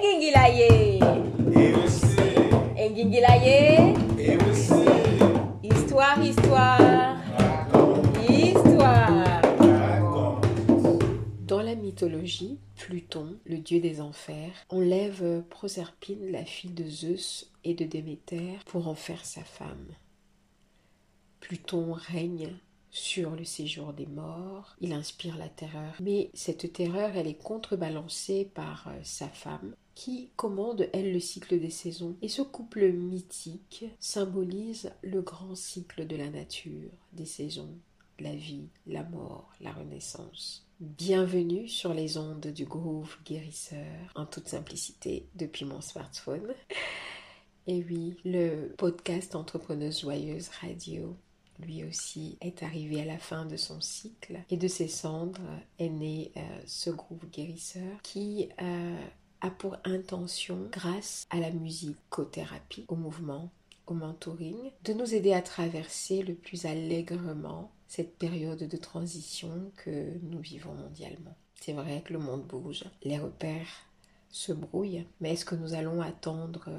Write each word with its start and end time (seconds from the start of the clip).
Engingilaye. 0.00 0.98
Engingilaye. 2.78 3.94
Histoire, 5.62 6.24
histoire. 6.24 7.18
Histoire. 8.26 9.42
Dans 11.46 11.60
la 11.60 11.74
mythologie, 11.74 12.58
Pluton, 12.76 13.36
le 13.44 13.58
dieu 13.58 13.80
des 13.80 14.00
enfers, 14.00 14.64
enlève 14.70 15.42
Proserpine, 15.50 16.30
la 16.30 16.46
fille 16.46 16.72
de 16.72 16.88
Zeus 16.88 17.50
et 17.64 17.74
de 17.74 17.84
Déméter, 17.84 18.58
pour 18.66 18.88
en 18.88 18.94
faire 18.94 19.26
sa 19.26 19.42
femme. 19.42 19.88
Pluton 21.40 21.92
règne 21.92 22.54
sur 22.90 23.36
le 23.36 23.44
séjour 23.44 23.92
des 23.92 24.06
morts, 24.06 24.76
il 24.80 24.92
inspire 24.92 25.36
la 25.36 25.48
terreur, 25.48 25.94
mais 26.00 26.30
cette 26.34 26.72
terreur, 26.72 27.16
elle 27.16 27.28
est 27.28 27.40
contrebalancée 27.40 28.50
par 28.52 28.88
euh, 28.88 28.98
sa 29.04 29.28
femme, 29.28 29.74
qui 30.00 30.30
commande, 30.34 30.88
elle, 30.94 31.12
le 31.12 31.20
cycle 31.20 31.60
des 31.60 31.68
saisons. 31.68 32.16
Et 32.22 32.28
ce 32.28 32.40
couple 32.40 32.90
mythique 32.90 33.84
symbolise 33.98 34.92
le 35.02 35.20
grand 35.20 35.54
cycle 35.54 36.06
de 36.06 36.16
la 36.16 36.30
nature, 36.30 36.90
des 37.12 37.26
saisons, 37.26 37.76
la 38.18 38.34
vie, 38.34 38.70
la 38.86 39.02
mort, 39.02 39.52
la 39.60 39.72
renaissance. 39.72 40.66
Bienvenue 40.80 41.68
sur 41.68 41.92
les 41.92 42.16
ondes 42.16 42.46
du 42.46 42.64
groove 42.64 43.14
guérisseur, 43.26 44.10
en 44.14 44.24
toute 44.24 44.48
simplicité, 44.48 45.28
depuis 45.34 45.66
mon 45.66 45.82
smartphone. 45.82 46.54
Et 47.66 47.84
oui, 47.84 48.16
le 48.24 48.68
podcast 48.78 49.34
Entrepreneuse 49.34 50.00
Joyeuse 50.00 50.48
Radio 50.62 51.14
lui 51.60 51.84
aussi 51.84 52.38
est 52.40 52.62
arrivé 52.62 53.02
à 53.02 53.04
la 53.04 53.18
fin 53.18 53.44
de 53.44 53.56
son 53.56 53.82
cycle 53.82 54.40
et 54.48 54.56
de 54.56 54.66
ses 54.66 54.88
cendres 54.88 55.40
est 55.78 55.90
né 55.90 56.32
euh, 56.38 56.40
ce 56.64 56.88
groupe 56.88 57.30
guérisseur 57.30 58.00
qui 58.02 58.48
euh, 58.62 58.96
a 59.40 59.50
pour 59.50 59.76
intention, 59.84 60.68
grâce 60.70 61.26
à 61.30 61.38
la 61.38 61.50
musicothérapie, 61.50 62.84
au 62.88 62.96
mouvement, 62.96 63.50
au 63.86 63.94
mentoring, 63.94 64.70
de 64.84 64.92
nous 64.92 65.14
aider 65.14 65.32
à 65.32 65.42
traverser 65.42 66.22
le 66.22 66.34
plus 66.34 66.66
allègrement 66.66 67.70
cette 67.88 68.16
période 68.16 68.62
de 68.68 68.76
transition 68.76 69.72
que 69.76 70.18
nous 70.22 70.40
vivons 70.40 70.74
mondialement. 70.74 71.36
C'est 71.56 71.72
vrai 71.72 72.02
que 72.04 72.12
le 72.12 72.18
monde 72.18 72.46
bouge, 72.46 72.84
les 73.02 73.18
repères 73.18 73.86
se 74.30 74.52
brouillent, 74.52 75.06
mais 75.20 75.32
est-ce 75.32 75.44
que 75.44 75.56
nous 75.56 75.74
allons 75.74 76.00
attendre 76.00 76.70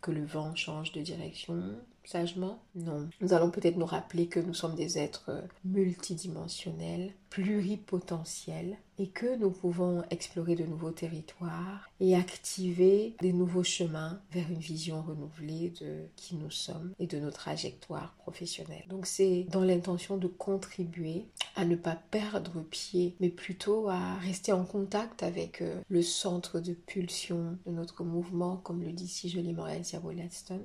que 0.00 0.10
le 0.10 0.24
vent 0.24 0.54
change 0.54 0.92
de 0.92 1.00
direction 1.00 1.76
sagement 2.06 2.62
Non. 2.74 3.08
Nous 3.20 3.32
allons 3.32 3.50
peut-être 3.50 3.76
nous 3.76 3.86
rappeler 3.86 4.26
que 4.26 4.40
nous 4.40 4.54
sommes 4.54 4.74
des 4.74 4.98
êtres 4.98 5.44
multidimensionnels, 5.64 7.12
pluripotentiels, 7.30 8.78
et 8.98 9.08
que 9.08 9.36
nous 9.36 9.50
pouvons 9.50 10.02
explorer 10.10 10.54
de 10.54 10.64
nouveaux 10.64 10.90
territoires 10.90 11.90
et 12.00 12.16
activer 12.16 13.14
des 13.20 13.32
nouveaux 13.32 13.62
chemins 13.62 14.20
vers 14.32 14.50
une 14.50 14.58
vision 14.58 15.02
renouvelée 15.02 15.72
de 15.80 16.06
qui 16.16 16.36
nous 16.36 16.50
sommes 16.50 16.92
et 16.98 17.06
de 17.06 17.18
nos 17.18 17.30
trajectoires 17.30 18.14
professionnelles. 18.18 18.86
Donc 18.88 19.06
c'est 19.06 19.44
dans 19.50 19.62
l'intention 19.62 20.16
de 20.16 20.28
contribuer 20.28 21.26
à 21.56 21.64
ne 21.64 21.76
pas 21.76 21.98
perdre 22.10 22.62
pied, 22.62 23.14
mais 23.20 23.28
plutôt 23.28 23.88
à 23.88 24.14
rester 24.16 24.52
en 24.52 24.64
contact 24.64 25.22
avec 25.22 25.62
euh, 25.62 25.80
le 25.88 26.02
centre 26.02 26.60
de 26.60 26.72
pulsion 26.72 27.58
de 27.66 27.72
notre 27.72 28.04
mouvement, 28.04 28.56
comme 28.56 28.82
le 28.82 28.92
dit 28.92 29.08
si 29.08 29.28
joliment 29.28 29.66
Elsia 29.66 29.98
Wollaston, 30.00 30.60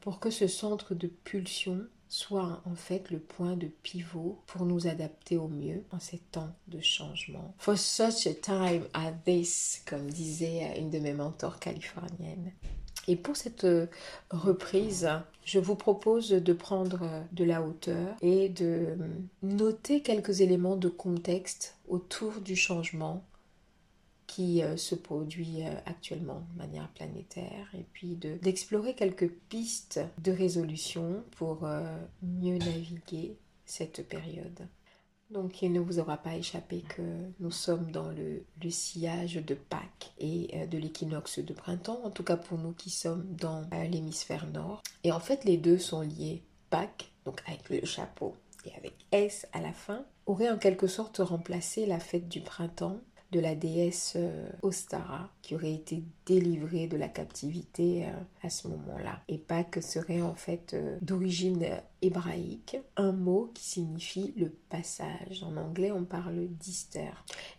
pour 0.00 0.20
que 0.20 0.30
ce 0.30 0.46
centre 0.46 0.94
de 0.94 1.06
pulsion 1.06 1.86
soit 2.08 2.60
en 2.64 2.74
fait 2.74 3.10
le 3.10 3.20
point 3.20 3.56
de 3.56 3.68
pivot 3.68 4.42
pour 4.46 4.66
nous 4.66 4.88
adapter 4.88 5.36
au 5.36 5.46
mieux 5.46 5.84
en 5.92 6.00
ces 6.00 6.18
temps 6.18 6.52
de 6.66 6.80
changement. 6.80 7.54
For 7.58 7.78
such 7.78 8.26
a 8.26 8.34
time 8.34 8.84
as 8.92 9.12
this, 9.24 9.82
comme 9.86 10.10
disait 10.10 10.76
une 10.78 10.90
de 10.90 10.98
mes 10.98 11.12
mentors 11.12 11.60
californiennes. 11.60 12.52
Et 13.06 13.16
pour 13.16 13.36
cette 13.36 13.66
reprise, 14.30 15.08
je 15.44 15.58
vous 15.58 15.76
propose 15.76 16.30
de 16.30 16.52
prendre 16.52 17.00
de 17.32 17.44
la 17.44 17.62
hauteur 17.62 18.16
et 18.22 18.48
de 18.48 18.98
noter 19.42 20.02
quelques 20.02 20.42
éléments 20.42 20.76
de 20.76 20.88
contexte 20.88 21.76
autour 21.88 22.40
du 22.40 22.56
changement 22.56 23.24
qui 24.30 24.62
euh, 24.62 24.76
se 24.76 24.94
produit 24.94 25.64
euh, 25.64 25.74
actuellement 25.86 26.46
de 26.52 26.58
manière 26.58 26.88
planétaire 26.90 27.68
et 27.74 27.84
puis 27.92 28.14
d'explorer 28.14 28.94
quelques 28.94 29.28
pistes 29.28 30.00
de 30.22 30.30
résolution 30.30 31.24
pour 31.32 31.64
euh, 31.64 31.82
mieux 32.22 32.58
naviguer 32.58 33.36
cette 33.64 34.08
période. 34.08 34.68
Donc 35.32 35.62
il 35.62 35.72
ne 35.72 35.80
vous 35.80 35.98
aura 35.98 36.16
pas 36.16 36.36
échappé 36.36 36.82
que 36.82 37.02
nous 37.40 37.50
sommes 37.50 37.90
dans 37.90 38.10
le, 38.10 38.44
le 38.62 38.70
sillage 38.70 39.34
de 39.34 39.54
Pâques 39.54 40.12
et 40.18 40.66
de 40.66 40.78
l'équinoxe 40.78 41.38
de 41.38 41.52
printemps, 41.52 42.00
en 42.04 42.10
tout 42.10 42.24
cas 42.24 42.36
pour 42.36 42.58
nous 42.58 42.72
qui 42.72 42.90
sommes 42.90 43.24
dans 43.36 43.64
l'hémisphère 43.70 44.48
nord. 44.48 44.82
Et 45.04 45.12
en 45.12 45.20
fait 45.20 45.44
les 45.44 45.56
deux 45.56 45.78
sont 45.78 46.00
liés. 46.00 46.42
Pâques, 46.68 47.12
donc 47.24 47.42
avec 47.46 47.68
le 47.68 47.84
chapeau 47.84 48.34
et 48.64 48.74
avec 48.74 48.94
S 49.12 49.46
à 49.52 49.60
la 49.60 49.72
fin, 49.72 50.04
aurait 50.26 50.50
en 50.50 50.58
quelque 50.58 50.86
sorte 50.88 51.18
remplacé 51.18 51.86
la 51.86 52.00
fête 52.00 52.28
du 52.28 52.40
printemps 52.40 53.00
de 53.32 53.40
la 53.40 53.54
déesse 53.54 54.14
euh, 54.16 54.48
Ostara 54.62 55.30
qui 55.42 55.54
aurait 55.54 55.72
été 55.72 56.02
délivrée 56.26 56.86
de 56.86 56.96
la 56.96 57.08
captivité 57.08 58.06
euh, 58.06 58.12
à 58.42 58.50
ce 58.50 58.68
moment-là. 58.68 59.20
Et 59.28 59.38
Pâques 59.38 59.82
serait 59.82 60.20
en 60.20 60.34
fait 60.34 60.74
euh, 60.74 60.98
d'origine 61.00 61.64
hébraïque, 62.02 62.78
un 62.96 63.12
mot 63.12 63.50
qui 63.54 63.64
signifie 63.64 64.34
le 64.36 64.48
passage. 64.68 65.42
En 65.42 65.56
anglais, 65.56 65.92
on 65.92 66.04
parle 66.04 66.48
d'Easter. 66.48 67.10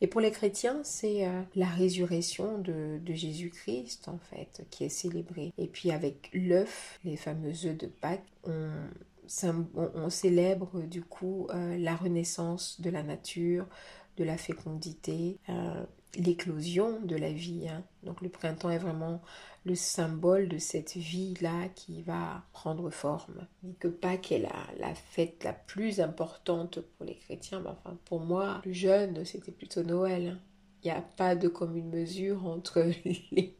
Et 0.02 0.08
pour 0.08 0.20
les 0.20 0.32
chrétiens, 0.32 0.80
c'est 0.84 1.28
la 1.56 1.68
résurrection 1.68 2.58
de, 2.58 3.00
Jésus-Christ 3.06 4.08
en 4.08 4.18
fait 4.18 4.66
qui 4.72 4.86
est 4.86 4.90
célébrée. 4.90 5.53
Et 5.59 5.68
puis 5.68 5.92
avec 5.92 6.32
l'œuf, 6.34 7.00
les 7.03 7.18
fameux 7.18 7.68
œufs 7.68 7.78
de 7.78 7.86
Pâques, 7.86 8.26
on 8.48 10.09
célèbre 10.09 10.82
du 10.82 11.03
coup 11.03 11.48
la 11.53 11.96
renaissance 11.96 12.82
de 12.82 12.90
la 12.90 13.03
nature, 13.03 13.68
de 14.17 14.23
la 14.23 14.38
fécondité, 14.38 15.38
euh, 15.49 15.83
l'éclosion 16.16 16.99
de 17.01 17.16
la 17.16 17.31
vie. 17.31 17.67
Hein. 17.67 17.83
Donc 18.03 18.22
le 18.22 18.29
printemps 18.29 18.69
est 18.69 18.77
vraiment 18.77 19.22
le 19.63 19.75
symbole 19.75 20.47
de 20.47 20.57
cette 20.57 20.95
vie-là 20.95 21.69
qui 21.75 22.01
va 22.01 22.44
prendre 22.51 22.89
forme. 22.89 23.47
Et 23.67 23.73
que 23.73 23.88
Pâques 23.88 24.31
est 24.31 24.39
la, 24.39 24.67
la 24.79 24.95
fête 24.95 25.44
la 25.44 25.53
plus 25.53 25.99
importante 25.99 26.79
pour 26.79 27.05
les 27.05 27.16
chrétiens. 27.16 27.63
enfin, 27.66 27.97
pour 28.05 28.19
moi, 28.22 28.59
plus 28.61 28.73
jeune, 28.73 29.23
c'était 29.25 29.51
plutôt 29.51 29.83
Noël. 29.83 30.28
Hein. 30.28 30.39
Il 30.83 30.88
n'y 30.88 30.97
a 30.97 31.01
pas 31.01 31.35
de 31.35 31.47
commune 31.47 31.89
mesure 31.89 32.47
entre 32.47 32.81
les, 33.31 33.55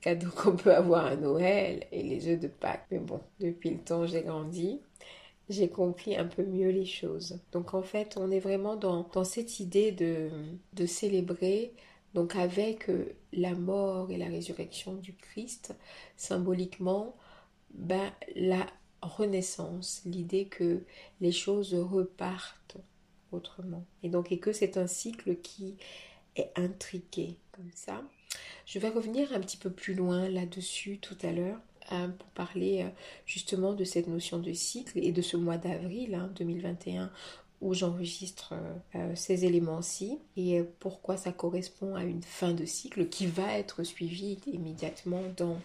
cadeaux 0.00 0.30
qu'on 0.30 0.56
peut 0.56 0.74
avoir 0.74 1.06
à 1.06 1.16
Noël 1.16 1.86
et 1.90 2.02
les 2.02 2.28
œufs 2.28 2.38
de 2.38 2.48
Pâques. 2.48 2.86
Mais 2.90 2.98
bon, 2.98 3.20
depuis 3.40 3.70
le 3.70 3.78
temps, 3.78 4.06
j'ai 4.06 4.22
grandi 4.22 4.80
j'ai 5.48 5.68
compris 5.68 6.16
un 6.16 6.26
peu 6.26 6.44
mieux 6.44 6.70
les 6.70 6.86
choses. 6.86 7.38
Donc 7.52 7.74
en 7.74 7.82
fait, 7.82 8.16
on 8.16 8.30
est 8.30 8.40
vraiment 8.40 8.76
dans, 8.76 9.24
cette 9.24 9.60
idée 9.60 9.92
de, 9.92 10.30
de 10.72 10.86
célébrer, 10.86 11.74
donc 12.14 12.36
avec 12.36 12.88
euh, 12.88 13.14
la 13.32 13.54
mort 13.54 14.10
et 14.10 14.16
la 14.16 14.26
résurrection 14.26 14.94
du 14.94 15.14
Christ, 15.14 15.74
symboliquement, 16.16 17.16
ben, 17.74 18.12
la 18.36 18.66
renaissance, 19.00 20.02
l'idée 20.04 20.46
que 20.46 20.84
les 21.20 21.32
choses 21.32 21.74
repartent 21.74 22.76
autrement. 23.32 23.84
Et 24.02 24.08
donc, 24.08 24.30
et 24.30 24.38
que 24.38 24.52
c'est 24.52 24.76
un 24.76 24.86
cycle 24.86 25.36
qui 25.36 25.76
est 26.36 26.52
intriqué 26.56 27.38
comme 27.52 27.70
ça. 27.74 28.02
Je 28.66 28.78
vais 28.78 28.88
revenir 28.88 29.32
un 29.32 29.40
petit 29.40 29.56
peu 29.56 29.70
plus 29.70 29.94
loin 29.94 30.28
là-dessus 30.28 30.98
tout 30.98 31.18
à 31.22 31.32
l'heure 31.32 31.58
Pour 32.18 32.28
parler 32.28 32.82
euh, 32.82 32.88
justement 33.26 33.74
de 33.74 33.84
cette 33.84 34.06
notion 34.06 34.38
de 34.38 34.52
cycle 34.52 34.98
et 34.98 35.12
de 35.12 35.20
ce 35.20 35.36
mois 35.36 35.58
d'avril 35.58 36.18
2021 36.34 37.02
hein, 37.02 37.10
où 37.60 37.74
j'enregistre 37.74 38.54
euh, 38.54 38.74
euh, 38.94 39.14
ces 39.14 39.44
éléments-ci 39.44 40.18
et 40.36 40.62
pourquoi 40.80 41.18
ça 41.18 41.32
correspond 41.32 41.94
à 41.94 42.04
une 42.04 42.22
fin 42.22 42.54
de 42.54 42.64
cycle 42.64 43.08
qui 43.08 43.26
va 43.26 43.58
être 43.58 43.82
suivie 43.82 44.38
immédiatement 44.46 45.22
dans 45.36 45.58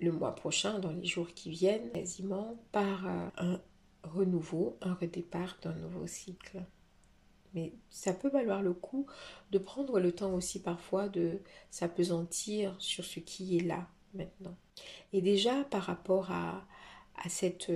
le 0.00 0.10
mois 0.10 0.34
prochain, 0.34 0.78
dans 0.78 0.90
les 0.90 1.04
jours 1.04 1.28
qui 1.34 1.50
viennent, 1.50 1.90
quasiment 1.90 2.56
par 2.72 3.06
un 3.36 3.60
renouveau, 4.02 4.78
un 4.80 4.94
redépart 4.94 5.58
d'un 5.60 5.74
nouveau 5.74 6.06
cycle. 6.06 6.62
Mais 7.52 7.74
ça 7.90 8.14
peut 8.14 8.30
valoir 8.30 8.62
le 8.62 8.72
coup 8.72 9.04
de 9.50 9.58
prendre 9.58 10.00
le 10.00 10.12
temps 10.12 10.32
aussi 10.32 10.62
parfois 10.62 11.10
de 11.10 11.40
s'apesantir 11.70 12.74
sur 12.78 13.04
ce 13.04 13.20
qui 13.20 13.58
est 13.58 13.64
là, 13.64 13.86
maintenant. 14.14 14.56
Et 15.12 15.22
déjà 15.22 15.64
par 15.64 15.82
rapport 15.82 16.30
cette, 17.28 17.72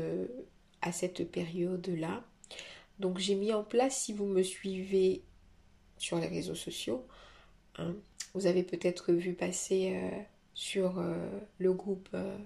à 0.80 0.92
cette 0.92 1.30
période-là, 1.30 2.22
donc 2.98 3.18
j'ai 3.18 3.34
mis 3.34 3.52
en 3.52 3.64
place, 3.64 3.96
si 3.96 4.12
vous 4.12 4.26
me 4.26 4.42
suivez 4.42 5.22
sur 5.98 6.18
les 6.18 6.28
réseaux 6.28 6.54
sociaux, 6.54 7.06
hein, 7.78 7.94
vous 8.34 8.46
avez 8.46 8.62
peut-être 8.62 9.12
vu 9.12 9.34
passer 9.34 9.92
euh, 9.94 10.18
sur 10.54 10.98
euh, 10.98 11.14
le 11.58 11.72
groupe 11.72 12.08
euh, 12.14 12.36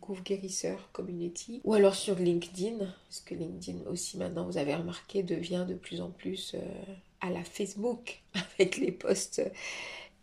Groove 0.00 0.22
Guérisseur 0.22 0.90
Community 0.92 1.60
ou 1.64 1.74
alors 1.74 1.94
sur 1.94 2.16
LinkedIn, 2.16 2.78
parce 2.78 3.20
que 3.20 3.34
LinkedIn 3.34 3.88
aussi 3.90 4.16
maintenant, 4.18 4.46
vous 4.46 4.58
avez 4.58 4.74
remarqué, 4.74 5.22
devient 5.22 5.66
de 5.68 5.74
plus 5.74 6.00
en 6.00 6.10
plus 6.10 6.54
à 7.20 7.30
la 7.30 7.42
Facebook 7.42 8.22
avec 8.54 8.76
les 8.76 8.92
posts 8.92 9.42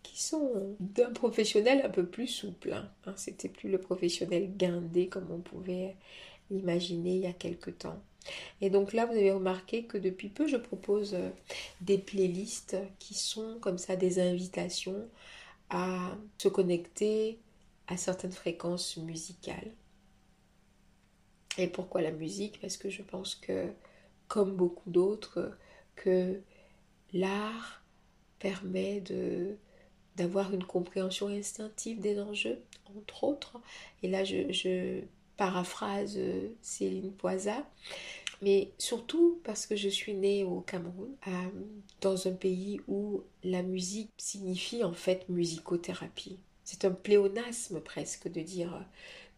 qui 0.04 0.22
sont 0.22 0.76
d'un 0.80 1.12
professionnel 1.12 1.82
un 1.86 1.90
peu 1.90 2.06
plus 2.06 2.28
souple. 2.28 2.74
Hein. 2.74 2.90
Hein, 3.06 3.14
c'était 3.18 3.50
plus 3.50 3.70
le 3.70 3.80
professionnel 3.80 4.52
guindé 4.56 5.08
comme 5.08 5.32
on 5.32 5.40
pouvait 5.40 5.96
l'imaginer 6.52 7.16
il 7.16 7.22
y 7.22 7.28
a 7.28 7.34
quelque 7.34 7.72
temps. 7.72 8.02
Et 8.62 8.70
donc 8.70 8.94
là, 8.94 9.06
vous 9.06 9.14
avez 9.14 9.32
remarqué 9.32 9.84
que 9.84 9.98
depuis 9.98 10.30
peu, 10.30 10.48
je 10.48 10.58
propose 10.58 11.14
euh, 11.14 11.30
des 11.82 11.98
playlists 11.98 12.78
qui 13.00 13.14
sont 13.14 13.58
comme 13.60 13.78
ça 13.78 13.96
des 13.96 14.20
invitations 14.20 15.08
à 15.70 16.16
se 16.38 16.48
connecter 16.48 17.40
à 17.88 17.98
certaines 17.98 18.32
fréquences 18.32 18.98
musicales. 18.98 19.72
Et 21.58 21.68
pourquoi 21.68 22.02
la 22.02 22.12
musique? 22.12 22.60
Parce 22.62 22.78
que 22.78 22.90
je 22.90 23.02
pense 23.02 23.36
que, 23.36 23.68
comme 24.28 24.56
beaucoup 24.56 24.90
d'autres, 24.90 25.52
que 25.96 26.42
l'art 27.14 27.84
permet 28.40 29.02
de 29.02 29.58
d'avoir 30.16 30.54
une 30.54 30.64
compréhension 30.64 31.28
instinctive 31.28 32.00
des 32.00 32.20
enjeux, 32.20 32.60
entre 32.98 33.24
autres. 33.24 33.60
Et 34.02 34.08
là, 34.08 34.24
je, 34.24 35.02
paraphrase 35.36 36.16
euh, 36.18 36.50
Céline 36.62 37.12
Poisa, 37.12 37.66
mais 38.44 38.70
surtout 38.78 39.40
parce 39.44 39.66
que 39.66 39.76
je 39.76 39.90
suis 39.90 40.14
née 40.14 40.44
au 40.44 40.62
Cameroun, 40.62 41.10
euh, 41.28 41.32
dans 42.02 42.28
un 42.28 42.34
pays 42.34 42.82
où 42.88 43.24
la 43.44 43.64
musique 43.64 44.12
signifie 44.18 44.84
en 44.84 44.94
fait 44.94 45.28
musicothérapie. 45.30 46.38
C'est 46.64 46.86
un 46.86 46.92
pléonasme 46.92 47.82
presque 47.82 48.32
de 48.32 48.42
dire 48.42 48.76
euh, 48.76 48.82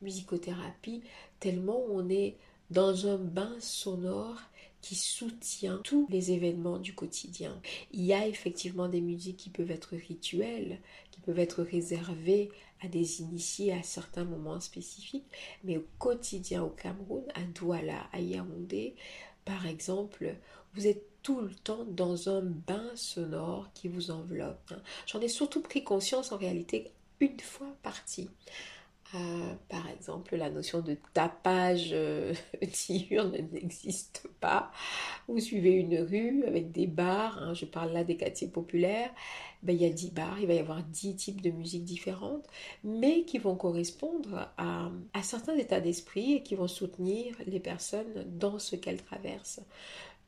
musicothérapie, 0.01 1.01
tellement 1.39 1.81
on 1.89 2.09
est 2.09 2.35
dans 2.71 3.07
un 3.07 3.17
bain 3.17 3.55
sonore 3.59 4.41
qui 4.85 4.93
soutient 4.93 5.79
tous 5.83 6.05
les 6.11 6.31
événements 6.31 6.77
du 6.77 6.93
quotidien. 6.93 7.59
Il 7.91 8.03
y 8.03 8.13
a 8.13 8.27
effectivement 8.27 8.87
des 8.87 9.01
musiques 9.01 9.37
qui 9.37 9.49
peuvent 9.49 9.71
être 9.71 9.95
rituelles, 9.95 10.79
qui 11.09 11.19
peuvent 11.21 11.39
être 11.39 11.63
réservées 11.63 12.51
à 12.83 12.87
des 12.87 13.21
initiés 13.21 13.73
à 13.73 13.81
certains 13.81 14.25
moments 14.25 14.59
spécifiques, 14.59 15.25
mais 15.63 15.77
au 15.77 15.85
quotidien 15.97 16.63
au 16.63 16.69
Cameroun, 16.69 17.23
à 17.33 17.41
Douala, 17.41 18.07
à 18.13 18.19
Yaoundé, 18.19 18.93
par 19.43 19.65
exemple, 19.65 20.35
vous 20.75 20.85
êtes 20.85 21.03
tout 21.23 21.41
le 21.41 21.55
temps 21.55 21.85
dans 21.85 22.29
un 22.29 22.41
bain 22.41 22.91
sonore 22.93 23.71
qui 23.73 23.87
vous 23.87 24.11
enveloppe. 24.11 24.71
J'en 25.07 25.19
ai 25.19 25.29
surtout 25.29 25.61
pris 25.61 25.83
conscience 25.83 26.31
en 26.31 26.37
réalité 26.37 26.91
une 27.19 27.39
fois 27.39 27.75
partie. 27.81 28.29
Euh, 29.15 29.53
par 29.69 29.89
exemple, 29.89 30.35
la 30.35 30.49
notion 30.49 30.81
de 30.81 30.97
tapage 31.13 31.91
euh, 31.93 32.33
diurne 32.87 33.37
n'existe 33.51 34.27
pas. 34.41 34.71
Vous 35.27 35.39
suivez 35.39 35.71
une 35.71 35.99
rue 35.99 36.43
avec 36.45 36.71
des 36.71 36.87
bars, 36.87 37.37
hein, 37.41 37.53
je 37.53 37.65
parle 37.65 37.93
là 37.93 38.03
des 38.03 38.17
quartiers 38.17 38.47
populaires, 38.47 39.11
ben, 39.63 39.73
il 39.75 39.81
y 39.81 39.85
a 39.85 39.89
10 39.89 40.11
bars, 40.11 40.39
il 40.39 40.47
va 40.47 40.53
y 40.53 40.59
avoir 40.59 40.83
10 40.83 41.15
types 41.15 41.41
de 41.41 41.49
musique 41.49 41.83
différentes, 41.83 42.45
mais 42.83 43.23
qui 43.23 43.37
vont 43.37 43.55
correspondre 43.55 44.49
à, 44.57 44.91
certains 45.23 45.55
états 45.55 45.79
d'esprit 45.79 46.33
et 46.33 46.43
qui 46.43 46.55
vont 46.55 46.67
soutenir 46.67 47.35
les 47.47 47.59
personnes 47.59 48.25
dans 48.37 48.59
ce 48.59 48.75
qu'elles 48.75 49.01
traversent. 49.01 49.61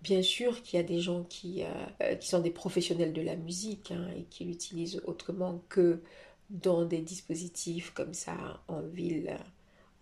Bien 0.01 0.21
sûr 0.21 0.61
qu'il 0.61 0.77
y 0.77 0.79
a 0.79 0.85
des 0.85 0.99
gens 0.99 1.23
qui, 1.23 1.63
euh, 1.63 2.15
qui 2.15 2.27
sont 2.27 2.39
des 2.39 2.51
professionnels 2.51 3.13
de 3.13 3.21
la 3.21 3.35
musique 3.35 3.91
hein, 3.91 4.07
et 4.15 4.23
qui 4.23 4.45
l'utilisent 4.45 5.01
autrement 5.05 5.61
que 5.69 6.01
dans 6.49 6.85
des 6.85 6.99
dispositifs 6.99 7.91
comme 7.91 8.13
ça 8.13 8.61
en 8.67 8.81
ville, 8.81 9.37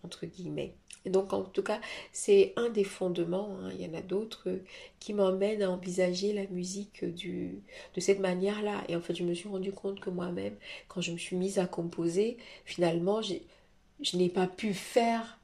entre 0.02 0.26
guillemets. 0.26 0.74
Et 1.04 1.10
donc 1.10 1.32
en 1.32 1.42
tout 1.42 1.62
cas, 1.62 1.80
c'est 2.12 2.52
un 2.56 2.68
des 2.68 2.84
fondements, 2.84 3.56
hein. 3.60 3.70
il 3.72 3.80
y 3.80 3.88
en 3.88 3.94
a 3.94 4.02
d'autres 4.02 4.60
qui 4.98 5.14
m'emmènent 5.14 5.62
à 5.62 5.70
envisager 5.70 6.32
la 6.32 6.46
musique 6.48 7.04
du, 7.04 7.62
de 7.94 8.00
cette 8.00 8.18
manière-là. 8.18 8.82
Et 8.88 8.96
en 8.96 9.00
fait, 9.00 9.14
je 9.14 9.22
me 9.22 9.32
suis 9.32 9.48
rendu 9.48 9.72
compte 9.72 10.00
que 10.00 10.10
moi-même, 10.10 10.56
quand 10.88 11.00
je 11.00 11.12
me 11.12 11.18
suis 11.18 11.36
mise 11.36 11.58
à 11.58 11.66
composer, 11.66 12.38
finalement, 12.64 13.22
je 13.22 14.16
n'ai 14.16 14.28
pas 14.28 14.48
pu 14.48 14.74
faire 14.74 15.38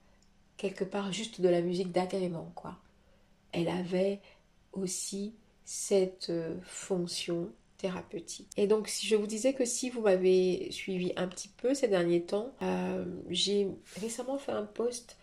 quelque 0.56 0.84
part 0.84 1.12
juste 1.12 1.40
de 1.40 1.48
la 1.48 1.60
musique 1.60 1.92
d'agrément, 1.92 2.52
quoi. 2.56 2.76
Elle 3.52 3.68
avait 3.68 4.20
aussi 4.72 5.34
cette 5.64 6.30
euh, 6.30 6.56
fonction 6.62 7.50
Et 8.56 8.66
donc, 8.66 8.88
si 8.88 9.06
je 9.06 9.16
vous 9.16 9.26
disais 9.26 9.54
que 9.54 9.64
si 9.64 9.90
vous 9.90 10.02
m'avez 10.02 10.68
suivi 10.70 11.12
un 11.16 11.26
petit 11.28 11.48
peu 11.48 11.74
ces 11.74 11.88
derniers 11.88 12.22
temps, 12.22 12.52
euh, 12.62 13.04
j'ai 13.28 13.68
récemment 14.00 14.38
fait 14.38 14.52
un 14.52 14.64
post 14.64 15.16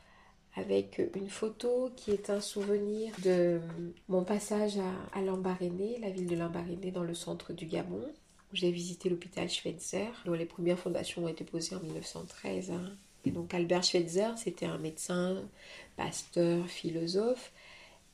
avec 0.56 1.02
une 1.16 1.30
photo 1.30 1.92
qui 1.96 2.12
est 2.12 2.30
un 2.30 2.42
souvenir 2.42 3.14
de 3.24 3.62
mon 4.08 4.24
passage 4.24 4.78
à, 4.78 5.18
à 5.18 5.22
Lambaréné, 5.22 6.00
la 6.00 6.10
ville 6.10 6.28
de 6.28 6.36
Lambaréné 6.36 6.92
dans 6.92 7.04
le 7.04 7.14
centre 7.14 7.54
du 7.54 7.66
Gabon, 7.66 8.02
où 8.52 8.56
j'ai 8.56 8.72
visité 8.72 9.10
l'hôpital 9.10 9.50
Schweitzer, 9.50 10.08
dont 10.26 10.34
les 10.34 10.46
premières 10.46 10.80
fondations 10.80 11.24
ont 11.26 11.28
été 11.28 11.44
posées 11.44 11.76
en 11.76 11.80
1913. 11.82 12.72
Hein. 12.72 12.82
Et 13.26 13.32
donc 13.32 13.54
Albert 13.54 13.84
Schweitzer, 13.84 14.38
c'était 14.38 14.66
un 14.66 14.78
médecin, 14.78 15.44
pasteur, 15.98 16.68
philosophe, 16.68 17.52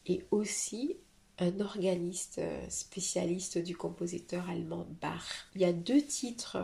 et 0.06 0.24
aussi 0.32 0.98
un 1.40 1.60
organiste 1.60 2.40
euh, 2.40 2.66
spécialiste 2.70 3.58
du 3.58 3.76
compositeur 3.76 4.50
allemand 4.50 4.88
Bach. 5.02 5.48
Il 5.56 5.62
y 5.62 5.66
a 5.66 5.74
deux 5.74 6.02
titres 6.02 6.58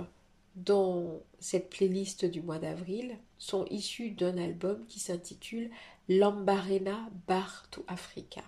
dans 0.56 1.20
cette 1.40 1.70
playlist 1.70 2.26
du 2.26 2.42
mois 2.42 2.60
d'avril 2.60 3.18
sont 3.38 3.66
issus 3.70 4.12
d'un 4.12 4.38
album 4.38 4.86
qui 4.88 5.00
s'intitule 5.00 5.70
Lambarena 6.10 7.10
Bar 7.28 7.68
to 7.72 7.84
Africa. 7.88 8.44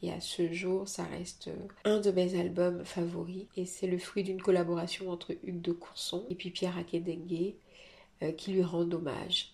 Et 0.00 0.12
à 0.12 0.20
ce 0.20 0.52
jour, 0.52 0.88
ça 0.88 1.04
reste 1.04 1.50
un 1.84 1.98
de 1.98 2.12
mes 2.12 2.38
albums 2.38 2.84
favoris 2.84 3.46
et 3.56 3.66
c'est 3.66 3.88
le 3.88 3.98
fruit 3.98 4.22
d'une 4.22 4.40
collaboration 4.40 5.10
entre 5.10 5.32
Hugues 5.42 5.60
de 5.60 5.72
Courson 5.72 6.24
et 6.30 6.36
puis 6.36 6.50
Pierre 6.50 6.78
Akedengue 6.78 7.54
euh, 8.22 8.30
qui 8.32 8.52
lui 8.52 8.62
rendent 8.62 8.94
hommage. 8.94 9.52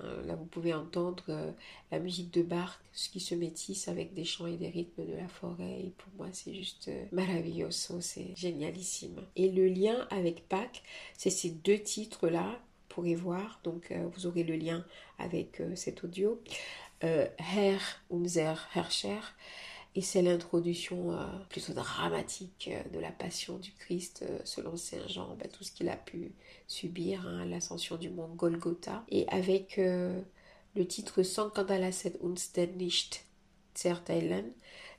Euh, 0.00 0.24
là, 0.26 0.34
vous 0.34 0.44
pouvez 0.44 0.74
entendre 0.74 1.24
euh, 1.28 1.50
la 1.90 1.98
musique 1.98 2.32
de 2.32 2.42
Bach, 2.42 2.78
ce 2.92 3.08
qui 3.08 3.20
se 3.20 3.34
métisse 3.34 3.88
avec 3.88 4.14
des 4.14 4.24
chants 4.24 4.46
et 4.46 4.56
des 4.56 4.68
rythmes 4.68 5.04
de 5.04 5.14
la 5.14 5.28
forêt. 5.28 5.92
Pour 5.98 6.12
moi, 6.16 6.26
c'est 6.32 6.54
juste 6.54 6.88
euh, 6.88 7.04
maravilloso, 7.12 8.00
c'est 8.00 8.34
génialissime. 8.36 9.20
Et 9.36 9.50
le 9.50 9.68
lien 9.68 10.06
avec 10.10 10.48
Pâques, 10.48 10.82
c'est 11.16 11.30
ces 11.30 11.50
deux 11.50 11.78
titres-là. 11.78 12.50
Vous 12.50 12.94
pourrez 13.02 13.14
voir, 13.14 13.60
donc 13.62 13.92
vous 14.14 14.26
aurez 14.26 14.42
le 14.42 14.56
lien 14.56 14.84
avec 15.18 15.62
cet 15.76 16.02
audio. 16.02 16.42
Herr, 17.00 17.80
Unser 18.10 18.54
Herrscher 18.74 19.20
et 19.94 20.02
c'est 20.02 20.22
l'introduction 20.22 21.12
euh, 21.12 21.24
plutôt 21.48 21.72
dramatique 21.72 22.70
euh, 22.72 22.88
de 22.90 23.00
la 23.00 23.10
passion 23.10 23.58
du 23.58 23.72
Christ 23.72 24.24
euh, 24.28 24.38
selon 24.44 24.76
Saint 24.76 25.06
Jean, 25.08 25.36
bah, 25.36 25.48
tout 25.48 25.64
ce 25.64 25.72
qu'il 25.72 25.88
a 25.88 25.96
pu 25.96 26.32
subir, 26.66 27.26
hein, 27.26 27.44
l'ascension 27.46 27.96
du 27.96 28.10
mont 28.10 28.28
Golgotha. 28.28 29.04
Et 29.10 29.26
avec 29.28 29.76
le 29.78 30.86
titre 30.86 31.22
Sankandalaset 31.22 32.18
uns 32.22 32.52
den 32.54 32.76
nicht 32.76 33.24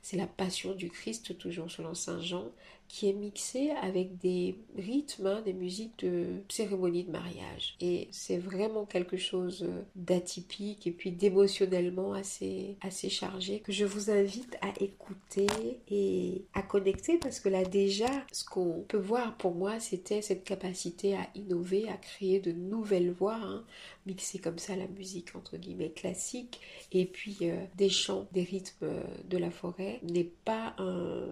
c'est 0.02 0.16
la 0.16 0.26
passion 0.26 0.74
du 0.74 0.88
Christ, 0.88 1.36
toujours 1.36 1.70
selon 1.70 1.94
Saint 1.94 2.20
Jean, 2.20 2.50
qui 2.90 3.08
est 3.08 3.12
mixé 3.12 3.70
avec 3.82 4.18
des 4.18 4.56
rythmes, 4.76 5.26
hein, 5.26 5.42
des 5.44 5.52
musiques 5.52 6.00
de 6.00 6.42
cérémonie 6.48 7.04
de 7.04 7.12
mariage. 7.12 7.76
Et 7.80 8.08
c'est 8.10 8.36
vraiment 8.36 8.84
quelque 8.84 9.16
chose 9.16 9.64
d'atypique 9.94 10.88
et 10.88 10.90
puis 10.90 11.12
d'émotionnellement 11.12 12.14
assez, 12.14 12.76
assez 12.80 13.08
chargé 13.08 13.60
que 13.60 13.70
je 13.70 13.84
vous 13.84 14.10
invite 14.10 14.58
à 14.60 14.72
écouter 14.82 15.46
et 15.88 16.42
à 16.52 16.62
connecter 16.62 17.16
parce 17.18 17.38
que 17.38 17.48
là 17.48 17.64
déjà, 17.64 18.10
ce 18.32 18.44
qu'on 18.44 18.84
peut 18.88 18.98
voir 18.98 19.36
pour 19.36 19.54
moi, 19.54 19.78
c'était 19.78 20.20
cette 20.20 20.42
capacité 20.42 21.14
à 21.14 21.28
innover, 21.36 21.88
à 21.88 21.96
créer 21.96 22.40
de 22.40 22.50
nouvelles 22.50 23.12
voix, 23.12 23.38
hein, 23.40 23.64
mixer 24.06 24.38
comme 24.38 24.58
ça 24.58 24.76
la 24.76 24.86
musique 24.86 25.34
entre 25.34 25.56
guillemets 25.56 25.90
classique 25.90 26.60
et 26.92 27.04
puis 27.06 27.38
euh, 27.42 27.64
des 27.76 27.88
chants, 27.88 28.26
des 28.32 28.42
rythmes 28.42 28.88
de 29.28 29.38
la 29.38 29.50
forêt 29.50 30.00
n'est 30.02 30.24
pas 30.24 30.74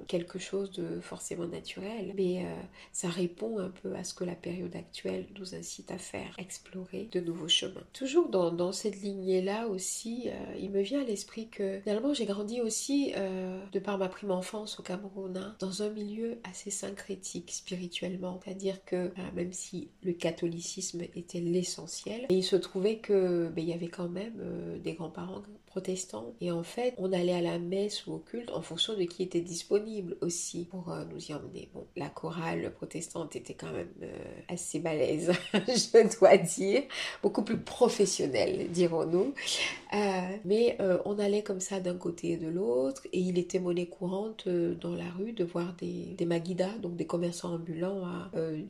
quelque 0.07 0.39
chose 0.39 0.71
de 0.73 1.01
forcément 1.01 1.47
naturel, 1.47 2.13
mais 2.17 2.45
euh, 2.45 2.55
ça 2.93 3.09
répond 3.09 3.59
un 3.59 3.71
peu 3.71 3.95
à 3.95 4.05
ce 4.05 4.15
que 4.15 4.25
la 4.25 4.35
période 4.35 4.75
actuelle 4.77 5.27
nous 5.39 5.55
incite 5.55 5.91
à 5.91 5.99
faire, 5.99 6.35
explorer 6.39 7.09
de 7.13 7.21
nouveaux 7.21 7.49
chemins. 7.49 7.85
Toujours 7.93 8.29
dans, 8.29 8.73
cette 8.73 9.01
lignée-là 9.01 9.67
aussi, 9.69 10.25
euh, 10.27 10.55
il 10.59 10.71
me 10.71 10.83
vient 10.83 11.01
à 11.01 11.05
l'esprit 11.05 11.49
que 11.49 11.81
finalement 11.81 12.13
j'ai 12.13 12.27
grandi 12.27 12.61
aussi 12.61 13.13
euh, 13.17 13.59
de 13.73 13.79
par 13.79 13.99
ma 13.99 14.09
prime 14.09 14.31
enfance 14.31 14.79
au 14.79 14.83
Cameroun, 14.83 15.37
hein, 15.37 15.57
dans 15.59 15.83
un 15.83 15.91
milieu 15.91 16.39
assez 16.45 16.71
syncrétique 16.71 17.51
spirituellement, 17.51 18.41
c'est-à-dire 18.45 18.85
que 18.85 19.11
même 19.35 19.53
si 19.53 19.89
le 20.03 20.13
catholicisme 20.13 21.03
était 21.15 21.41
l'essentiel, 21.41 22.27
il 22.29 22.45
se 22.45 22.57
trouvait 22.59 22.99
que 22.99 23.49
ben, 23.49 23.65
y 23.65 23.73
avait 23.73 23.89
quand 23.89 24.09
même 24.09 24.79
des 24.83 24.95
grands-parents 24.95 25.43
protestants 25.67 26.35
et 26.41 26.51
en 26.51 26.63
fait 26.63 26.95
on 26.99 27.13
allait 27.13 27.35
à 27.35 27.43
la 27.43 27.59
messe 27.59 28.07
ou 28.07 28.15
au 28.15 28.19
culte 28.19 28.51
en 28.51 28.63
fonction 28.63 28.95
de 28.95 29.03
qui 29.05 29.23
était 29.23 29.41
disponible 29.41 30.17
aussi 30.21 30.65
pour 30.65 30.93
nous 31.11 31.31
y 31.31 31.35
emmener. 31.35 31.69
Bon, 31.75 31.87
la 31.97 32.09
chorale 32.09 32.73
protestante 32.73 33.37
était 33.37 33.55
quand 33.55 33.73
même 33.73 33.89
euh, 34.03 34.07
assez 34.49 34.79
balèze, 34.79 35.33
je 35.53 36.19
dois 36.19 36.37
dire, 36.37 36.83
beaucoup 37.23 37.43
plus 37.43 37.59
professionnelle, 37.59 38.69
dirons-nous. 38.71 39.35
Euh, 39.95 40.37
mais 40.45 40.77
euh, 40.81 40.99
on 41.05 41.19
allait 41.19 41.43
comme 41.43 41.61
ça 41.61 41.81
d'un 41.81 41.97
côté 41.97 42.33
et 42.33 42.37
de 42.37 42.49
l'autre, 42.49 43.03
et 43.13 43.21
il 43.21 43.39
était 43.39 43.59
monnaie 43.59 43.87
courante 43.87 44.49
dans 44.49 44.95
la 44.95 45.11
rue 45.11 45.33
de 45.33 45.45
voir 45.45 45.75
des, 45.75 46.15
des 46.17 46.29
donc 46.81 46.97
des 46.97 47.07
commerçants 47.07 47.55
ambulants, 47.55 48.03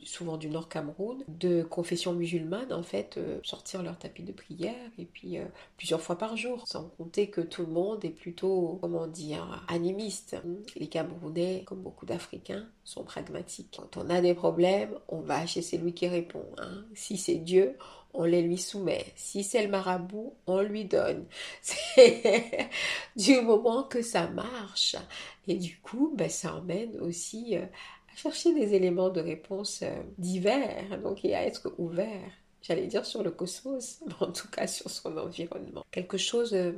souvent 0.03 0.37
du 0.37 0.49
Nord 0.49 0.69
Cameroun, 0.69 1.23
de 1.27 1.63
confession 1.63 2.13
musulmane, 2.13 2.73
en 2.73 2.83
fait, 2.83 3.19
sortir 3.43 3.78
leur 3.81 3.97
tapis 3.97 4.23
de 4.23 4.31
prière, 4.31 4.75
et 4.97 5.05
puis 5.05 5.37
plusieurs 5.77 6.01
fois 6.01 6.17
par 6.17 6.37
jour, 6.37 6.67
sans 6.67 6.85
compter 6.97 7.29
que 7.29 7.41
tout 7.41 7.61
le 7.61 7.71
monde 7.71 8.03
est 8.05 8.09
plutôt, 8.09 8.77
comment 8.81 9.07
dire, 9.07 9.63
animiste. 9.67 10.35
Les 10.75 10.87
Camerounais, 10.87 11.63
comme 11.65 11.81
beaucoup 11.81 12.05
d'Africains, 12.05 12.67
sont 12.83 13.03
pragmatiques. 13.03 13.77
Quand 13.77 13.97
on 13.97 14.09
a 14.09 14.21
des 14.21 14.33
problèmes, 14.33 14.93
on 15.07 15.19
va 15.19 15.45
chez 15.45 15.61
celui 15.61 15.93
qui 15.93 16.07
répond. 16.07 16.45
Hein. 16.57 16.85
Si 16.93 17.17
c'est 17.17 17.35
Dieu, 17.35 17.75
on 18.13 18.23
les 18.23 18.41
lui 18.41 18.57
soumet. 18.57 19.05
Si 19.15 19.43
c'est 19.43 19.63
le 19.63 19.69
marabout, 19.69 20.33
on 20.47 20.61
lui 20.61 20.85
donne. 20.85 21.25
Du 23.15 23.41
moment 23.41 23.83
que 23.83 24.01
ça 24.01 24.27
marche. 24.27 24.95
Et 25.47 25.55
du 25.55 25.77
coup, 25.79 26.13
ben, 26.15 26.29
ça 26.29 26.55
emmène 26.55 26.99
aussi 27.01 27.57
euh, 27.57 27.65
à 28.11 28.15
chercher 28.15 28.53
des 28.53 28.73
éléments 28.73 29.09
de 29.09 29.21
réponse 29.21 29.81
euh, 29.83 30.01
divers, 30.17 30.99
donc 31.01 31.23
et 31.25 31.35
à 31.35 31.45
être 31.45 31.73
ouvert. 31.77 32.31
J'allais 32.61 32.87
dire 32.87 33.05
sur 33.05 33.23
le 33.23 33.31
cosmos, 33.31 33.99
mais 34.05 34.13
en 34.19 34.31
tout 34.31 34.49
cas 34.49 34.67
sur 34.67 34.89
son 34.89 35.17
environnement. 35.17 35.85
Quelque 35.91 36.17
chose 36.17 36.53
euh, 36.53 36.73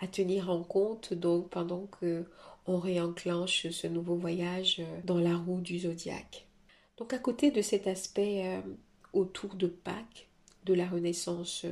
à 0.00 0.06
tenir 0.06 0.50
en 0.50 0.62
compte 0.62 1.14
donc 1.14 1.50
pendant 1.50 1.86
que 2.00 2.24
on 2.66 2.78
réenclenche 2.78 3.68
ce 3.70 3.86
nouveau 3.86 4.14
voyage 4.14 4.76
euh, 4.78 5.00
dans 5.04 5.18
la 5.18 5.36
roue 5.36 5.60
du 5.60 5.80
zodiaque. 5.80 6.46
Donc 6.96 7.12
à 7.12 7.18
côté 7.18 7.50
de 7.50 7.62
cet 7.62 7.86
aspect 7.86 8.46
euh, 8.46 8.60
autour 9.12 9.54
de 9.54 9.66
Pâques, 9.66 10.28
de 10.64 10.74
la 10.74 10.86
renaissance 10.86 11.66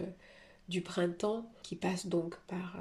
du 0.71 0.81
printemps, 0.81 1.50
qui 1.62 1.77
passe 1.77 2.07
donc 2.07 2.37
par 2.47 2.79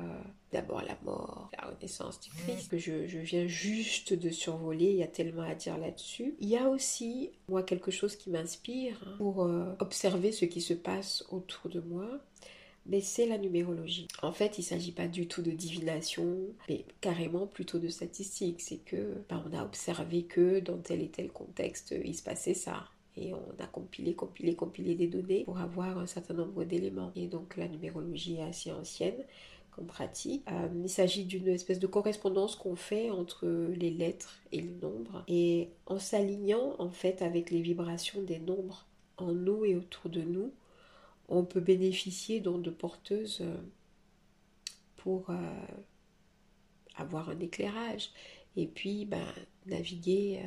d'abord 0.53 0.81
la 0.81 0.97
mort, 1.03 1.49
la 1.59 1.67
renaissance 1.69 2.19
du 2.21 2.29
Christ, 2.29 2.69
que 2.69 2.77
je, 2.77 2.91
viens 2.91 3.47
juste 3.47 4.13
de 4.13 4.29
survoler, 4.29 4.85
il 4.85 4.97
y 4.97 5.03
a 5.03 5.07
tellement 5.07 5.43
à 5.43 5.55
dire 5.55 5.77
là-dessus. 5.77 6.35
Il 6.39 6.47
y 6.47 6.57
a 6.57 6.69
aussi, 6.69 7.31
moi, 7.49 7.63
quelque 7.63 7.91
chose 7.91 8.15
qui 8.15 8.29
m'inspire 8.29 8.97
hein, 9.05 9.15
pour 9.17 9.49
observer 9.79 10.31
ce 10.31 10.45
qui 10.45 10.61
se 10.61 10.73
passe 10.73 11.25
autour 11.29 11.69
de 11.69 11.81
moi 11.81 12.21
mais 12.89 13.01
c'est 13.01 13.27
la 13.27 13.37
numérologie. 13.37 14.07
En 14.23 14.31
fait, 14.31 14.57
il 14.57 14.61
ne 14.61 14.65
s'agit 14.65 14.91
pas 14.91 15.07
du 15.07 15.27
tout 15.27 15.41
de 15.41 15.51
divination, 15.51 16.37
mais 16.67 16.85
carrément 17.01 17.45
plutôt 17.45 17.77
de 17.77 17.87
statistiques. 17.87 18.61
C'est 18.61 18.77
que 18.77 19.23
ben, 19.29 19.43
on 19.47 19.57
a 19.57 19.63
observé 19.63 20.23
que 20.23 20.59
dans 20.59 20.77
tel 20.77 21.01
et 21.01 21.09
tel 21.09 21.29
contexte, 21.29 21.93
il 22.03 22.15
se 22.15 22.23
passait 22.23 22.55
ça. 22.55 22.87
Et 23.19 23.33
on 23.33 23.63
a 23.63 23.67
compilé, 23.67 24.15
compilé, 24.15 24.55
compilé 24.55 24.95
des 24.95 25.07
données 25.07 25.43
pour 25.43 25.59
avoir 25.59 25.97
un 25.97 26.07
certain 26.07 26.33
nombre 26.33 26.63
d'éléments. 26.63 27.11
Et 27.15 27.27
donc 27.27 27.57
la 27.57 27.67
numérologie 27.67 28.37
est 28.37 28.43
assez 28.43 28.71
ancienne 28.71 29.25
comme 29.71 29.85
pratique. 29.85 30.43
Euh, 30.49 30.69
il 30.83 30.89
s'agit 30.89 31.25
d'une 31.25 31.47
espèce 31.49 31.79
de 31.79 31.87
correspondance 31.87 32.55
qu'on 32.55 32.75
fait 32.75 33.09
entre 33.09 33.47
les 33.47 33.91
lettres 33.91 34.39
et 34.51 34.61
les 34.61 34.75
nombres. 34.81 35.23
Et 35.27 35.69
en 35.85 35.99
s'alignant 35.99 36.75
en 36.79 36.89
fait 36.89 37.21
avec 37.21 37.51
les 37.51 37.61
vibrations 37.61 38.21
des 38.21 38.39
nombres 38.39 38.85
en 39.17 39.33
nous 39.33 39.65
et 39.65 39.75
autour 39.75 40.09
de 40.09 40.21
nous, 40.21 40.53
on 41.27 41.43
peut 41.43 41.59
bénéficier 41.59 42.39
donc 42.39 42.61
de 42.61 42.69
porteuses 42.69 43.39
euh, 43.41 43.57
pour 44.95 45.29
euh, 45.29 45.35
avoir 46.95 47.29
un 47.29 47.39
éclairage 47.39 48.11
et 48.55 48.65
puis 48.65 49.05
ben, 49.05 49.27
naviguer 49.65 50.41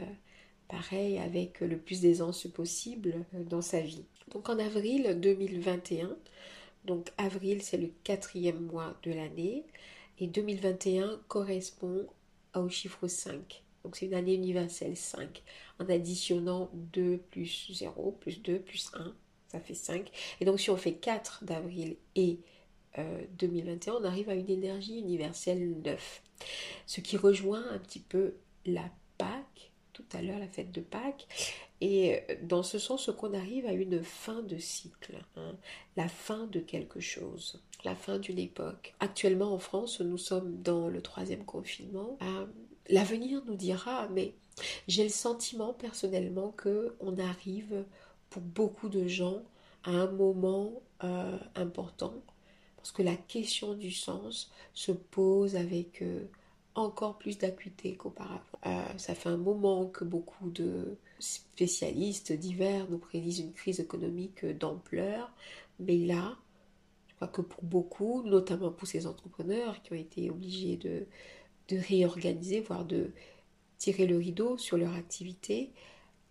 pareil 0.73 1.19
avec 1.19 1.61
le 1.61 1.77
plus 1.77 2.01
d'aisance 2.01 2.47
possible 2.47 3.25
dans 3.35 3.61
sa 3.61 3.81
vie. 3.81 4.07
Donc 4.33 4.49
en 4.49 4.59
avril 4.59 5.19
2021, 5.21 6.17
donc 6.87 7.13
avril 7.19 7.63
c'est 7.63 7.77
le 7.77 7.91
quatrième 8.05 8.61
mois 8.61 8.97
de 9.03 9.13
l'année 9.13 9.65
et 10.19 10.27
2021 10.27 11.21
correspond 11.29 12.07
au 12.57 12.69
chiffre 12.71 13.07
5. 13.07 13.63
Donc 13.85 13.97
c'est 13.97 14.07
une 14.07 14.15
année 14.15 14.35
universelle 14.35 14.97
5 14.97 15.43
en 15.79 15.89
additionnant 15.89 16.71
2 16.73 17.19
plus 17.31 17.71
0 17.73 18.13
plus 18.13 18.41
2 18.41 18.59
plus 18.59 18.91
1 18.95 19.15
ça 19.49 19.61
fait 19.61 19.75
5. 19.75 20.11
Et 20.41 20.47
donc 20.47 20.59
si 20.59 20.71
on 20.71 20.77
fait 20.79 20.95
4 20.95 21.45
d'avril 21.45 21.97
et 22.17 22.39
2021, 23.39 23.93
euh, 23.93 23.99
on 24.01 24.05
arrive 24.05 24.31
à 24.31 24.35
une 24.35 24.49
énergie 24.49 24.99
universelle 24.99 25.77
9. 25.85 26.23
Ce 26.87 27.01
qui 27.01 27.19
rejoint 27.19 27.65
un 27.71 27.79
petit 27.79 28.01
peu 28.01 28.35
la 28.65 28.89
Pâque, 29.19 29.72
tout 29.93 30.05
à 30.13 30.23
l'heure 30.23 30.39
la 30.39 30.49
fête 30.49 30.73
de 30.73 30.81
Pâques, 30.81 31.27
et 31.81 32.23
dans 32.43 32.63
ce 32.63 32.79
sens 32.79 33.11
qu'on 33.19 33.35
arrive 33.35 33.67
à 33.67 33.73
une 33.73 34.03
fin 34.03 34.43
de 34.43 34.57
cycle, 34.59 35.17
hein. 35.37 35.57
la 35.97 36.09
fin 36.09 36.47
de 36.47 36.61
quelque 36.61 37.01
chose, 37.01 37.61
la 37.85 37.95
fin 37.95 38.19
d'une 38.19 38.39
époque. 38.39 38.95
Actuellement 39.01 39.53
en 39.53 39.59
France, 39.59 40.01
nous 40.01 40.19
sommes 40.19 40.63
dans 40.63 40.89
le 40.89 41.03
troisième 41.03 41.45
confinement. 41.45 42.19
Euh, 42.23 42.47
l'avenir 42.89 43.43
nous 43.47 43.57
dira, 43.57 44.09
mais 44.09 44.35
j'ai 44.87 45.05
le 45.05 45.11
sentiment 45.11 45.73
personnellement 45.73 46.53
que 46.53 46.95
on 47.01 47.19
arrive 47.19 47.85
pour 48.31 48.43
beaucoup 48.43 48.89
de 48.89 49.07
gens 49.09 49.43
à 49.85 49.91
un 49.91 50.11
moment 50.11 50.81
euh, 51.03 51.39
important 51.57 52.15
parce 52.83 52.91
que 52.91 53.03
la 53.03 53.15
question 53.15 53.75
du 53.75 53.93
sens 53.93 54.51
se 54.75 54.91
pose 54.91 55.55
avec 55.55 56.03
euh, 56.03 56.25
encore 56.75 57.19
plus 57.19 57.39
d'acuité 57.39 57.97
qu'auparavant. 57.97 58.41
Euh, 58.67 58.83
ça 58.97 59.15
fait 59.15 59.29
un 59.29 59.37
moment 59.37 59.87
que 59.87 60.05
beaucoup 60.05 60.51
de 60.51 60.97
spécialistes 61.19 62.33
divers 62.33 62.89
nous 62.91 62.99
prédisent 62.99 63.41
une 63.41 63.53
crise 63.53 63.81
économique 63.81 64.45
d'ampleur, 64.45 65.31
mais 65.79 65.99
là, 65.99 66.37
je 67.09 67.15
crois 67.15 67.29
que 67.29 67.43
pour 67.43 67.63
beaucoup, 67.65 68.23
notamment 68.23 68.71
pour 68.71 68.89
ces 68.89 69.07
entrepreneurs 69.07 69.83
qui 69.83 69.93
ont 69.93 69.97
été 69.97 70.31
obligés 70.31 70.77
de, 70.77 71.07
réorganiser, 71.71 72.61
voire 72.61 72.85
de 72.85 73.13
tirer 73.79 74.07
le 74.07 74.19
rideau 74.19 74.59
sur 74.59 74.77
leur 74.77 74.95
activité, 74.95 75.73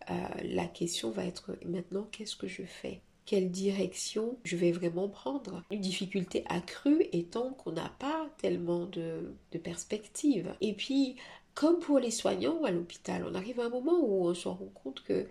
euh, 0.10 0.13
la 0.43 0.65
question 0.65 1.10
va 1.10 1.25
être 1.25 1.57
maintenant 1.65 2.07
qu'est-ce 2.12 2.36
que 2.36 2.48
je 2.48 2.63
fais? 2.63 3.01
Quelle 3.25 3.51
direction 3.51 4.38
je 4.44 4.56
vais 4.56 4.72
vraiment 4.72 5.08
prendre. 5.08 5.63
Une 5.72 5.82
difficulté 5.82 6.44
accrue 6.50 7.06
étant 7.12 7.51
qu'on 7.54 7.72
n'a 7.74 7.90
pas 8.00 8.30
tellement 8.38 8.86
de, 8.86 9.34
perspectives. 9.63 10.54
Et 10.62 10.74
puis, 10.74 11.16
comme 11.54 11.80
pour 11.80 12.00
les 12.00 12.12
soignants 12.12 12.63
à 12.63 12.72
l'hôpital, 12.72 13.25
on 13.30 13.36
arrive 13.36 13.60
à 13.60 13.66
un 13.66 13.70
moment 13.70 14.00
où 14.00 14.28
on 14.28 14.34
se 14.34 14.48
rend 14.48 14.72
compte 14.84 15.04
que 15.04 15.28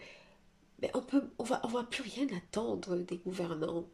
ben, 0.79 0.91
on 0.95 1.03
peut, 1.03 1.31
on 1.39 1.45
va, 1.45 1.61
on 1.65 1.69
va 1.69 1.85
plus 1.85 2.03
rien 2.03 2.27
attendre 2.37 2.97
des 2.97 3.19
gouvernants 3.19 3.87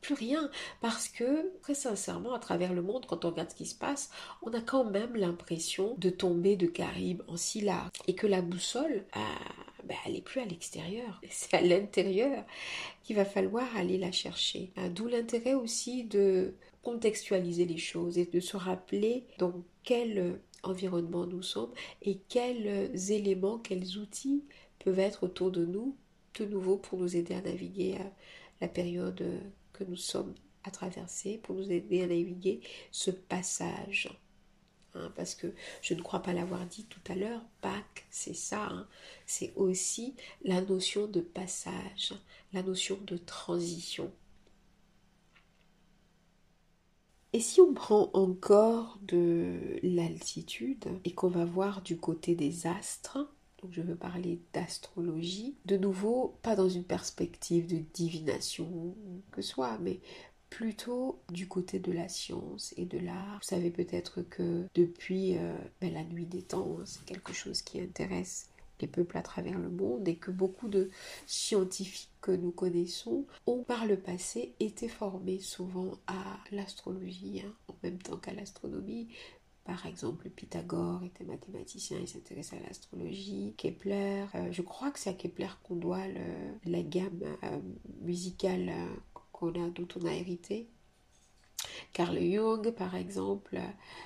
plus 0.00 0.14
rien. 0.14 0.50
Parce 0.80 1.08
que, 1.08 1.52
très 1.60 1.74
sincèrement, 1.74 2.34
à 2.34 2.38
travers 2.38 2.72
le 2.72 2.82
monde, 2.82 3.06
quand 3.06 3.24
on 3.24 3.30
regarde 3.30 3.50
ce 3.50 3.54
qui 3.54 3.66
se 3.66 3.74
passe, 3.74 4.10
on 4.42 4.52
a 4.52 4.60
quand 4.60 4.84
même 4.84 5.16
l'impression 5.16 5.94
de 5.98 6.10
tomber 6.10 6.56
de 6.56 6.66
Caraïbes 6.66 7.22
en 7.28 7.36
Scylla. 7.36 7.90
Et 8.06 8.14
que 8.14 8.26
la 8.26 8.42
boussole, 8.42 9.04
ah, 9.12 9.20
ben, 9.84 9.96
elle 10.06 10.14
n'est 10.14 10.20
plus 10.20 10.40
à 10.40 10.44
l'extérieur. 10.44 11.20
C'est 11.30 11.54
à 11.54 11.60
l'intérieur 11.60 12.44
qu'il 13.02 13.16
va 13.16 13.24
falloir 13.24 13.76
aller 13.76 13.98
la 13.98 14.12
chercher. 14.12 14.70
Ah, 14.76 14.88
d'où 14.88 15.06
l'intérêt 15.06 15.54
aussi 15.54 16.04
de 16.04 16.54
contextualiser 16.82 17.66
les 17.66 17.78
choses 17.78 18.18
et 18.18 18.26
de 18.26 18.40
se 18.40 18.56
rappeler 18.56 19.26
dans 19.38 19.52
quel 19.82 20.40
environnement 20.62 21.26
nous 21.26 21.42
sommes 21.42 21.72
et 22.02 22.18
quels 22.28 22.90
éléments, 23.12 23.58
quels 23.58 23.98
outils 23.98 24.44
peuvent 24.84 24.98
être 24.98 25.24
autour 25.24 25.50
de 25.50 25.64
nous 25.64 25.96
de 26.38 26.44
nouveau 26.46 26.76
pour 26.76 26.98
nous 26.98 27.16
aider 27.16 27.34
à 27.34 27.40
naviguer 27.40 27.96
euh, 27.98 28.04
la 28.60 28.68
période 28.68 29.22
nous 29.84 29.96
sommes 29.96 30.34
à 30.64 30.70
traverser 30.70 31.38
pour 31.38 31.56
nous 31.56 31.70
aider 31.70 32.02
à 32.02 32.06
naviguer 32.06 32.60
ce 32.90 33.10
passage. 33.10 34.08
Hein, 34.94 35.12
parce 35.14 35.34
que 35.34 35.54
je 35.82 35.94
ne 35.94 36.02
crois 36.02 36.20
pas 36.20 36.32
l'avoir 36.32 36.66
dit 36.66 36.84
tout 36.84 37.00
à 37.08 37.14
l'heure, 37.14 37.42
Pâques, 37.60 38.06
c'est 38.10 38.34
ça, 38.34 38.66
hein. 38.66 38.88
c'est 39.24 39.52
aussi 39.54 40.16
la 40.42 40.60
notion 40.62 41.06
de 41.06 41.20
passage, 41.20 42.12
la 42.52 42.62
notion 42.62 42.98
de 43.06 43.16
transition. 43.16 44.12
Et 47.32 47.38
si 47.38 47.60
on 47.60 47.72
prend 47.72 48.10
encore 48.14 48.98
de 49.02 49.78
l'altitude 49.84 50.86
et 51.04 51.12
qu'on 51.12 51.28
va 51.28 51.44
voir 51.44 51.82
du 51.82 51.96
côté 51.96 52.34
des 52.34 52.66
astres, 52.66 53.18
donc 53.62 53.72
je 53.72 53.82
veux 53.82 53.94
parler 53.94 54.40
d'astrologie. 54.52 55.56
De 55.66 55.76
nouveau, 55.76 56.38
pas 56.42 56.56
dans 56.56 56.68
une 56.68 56.84
perspective 56.84 57.66
de 57.66 57.82
divination 57.92 58.96
que 59.30 59.42
soit, 59.42 59.78
mais 59.78 60.00
plutôt 60.50 61.20
du 61.32 61.48
côté 61.48 61.78
de 61.78 61.92
la 61.92 62.08
science 62.08 62.74
et 62.76 62.84
de 62.84 62.98
l'art. 62.98 63.38
Vous 63.40 63.48
savez 63.48 63.70
peut-être 63.70 64.22
que 64.22 64.66
depuis 64.74 65.38
euh, 65.38 65.56
ben, 65.80 65.94
la 65.94 66.04
nuit 66.04 66.26
des 66.26 66.42
temps, 66.42 66.76
hein, 66.78 66.82
c'est 66.84 67.04
quelque 67.04 67.32
chose 67.32 67.62
qui 67.62 67.80
intéresse 67.80 68.48
les 68.80 68.88
peuples 68.88 69.16
à 69.16 69.22
travers 69.22 69.58
le 69.58 69.70
monde 69.70 70.08
et 70.08 70.16
que 70.16 70.30
beaucoup 70.30 70.68
de 70.68 70.90
scientifiques 71.26 72.10
que 72.20 72.32
nous 72.32 72.50
connaissons 72.50 73.26
ont 73.46 73.62
par 73.62 73.86
le 73.86 73.96
passé 73.96 74.54
été 74.58 74.88
formés 74.88 75.38
souvent 75.38 75.92
à 76.06 76.38
l'astrologie, 76.50 77.42
hein, 77.46 77.52
en 77.68 77.74
même 77.82 77.98
temps 77.98 78.16
qu'à 78.16 78.32
l'astronomie, 78.32 79.08
Par 79.64 79.86
exemple, 79.86 80.28
Pythagore 80.30 81.04
était 81.04 81.22
mathématicien, 81.22 81.98
il 82.00 82.08
s'intéressait 82.08 82.56
à 82.56 82.66
l'astrologie. 82.66 83.54
Kepler, 83.56 84.24
euh, 84.34 84.50
je 84.50 84.62
crois 84.62 84.90
que 84.90 84.98
c'est 84.98 85.10
à 85.10 85.12
Kepler 85.12 85.48
qu'on 85.62 85.76
doit 85.76 86.06
la 86.64 86.82
gamme 86.82 87.22
euh, 87.44 87.58
musicale 88.00 88.72
qu'on 89.40 89.50
a, 89.54 89.68
dont 89.70 89.88
on 90.00 90.06
a 90.06 90.12
hérité. 90.12 90.68
Carl 91.92 92.18
Jung, 92.18 92.70
par 92.70 92.94
exemple, 92.94 93.58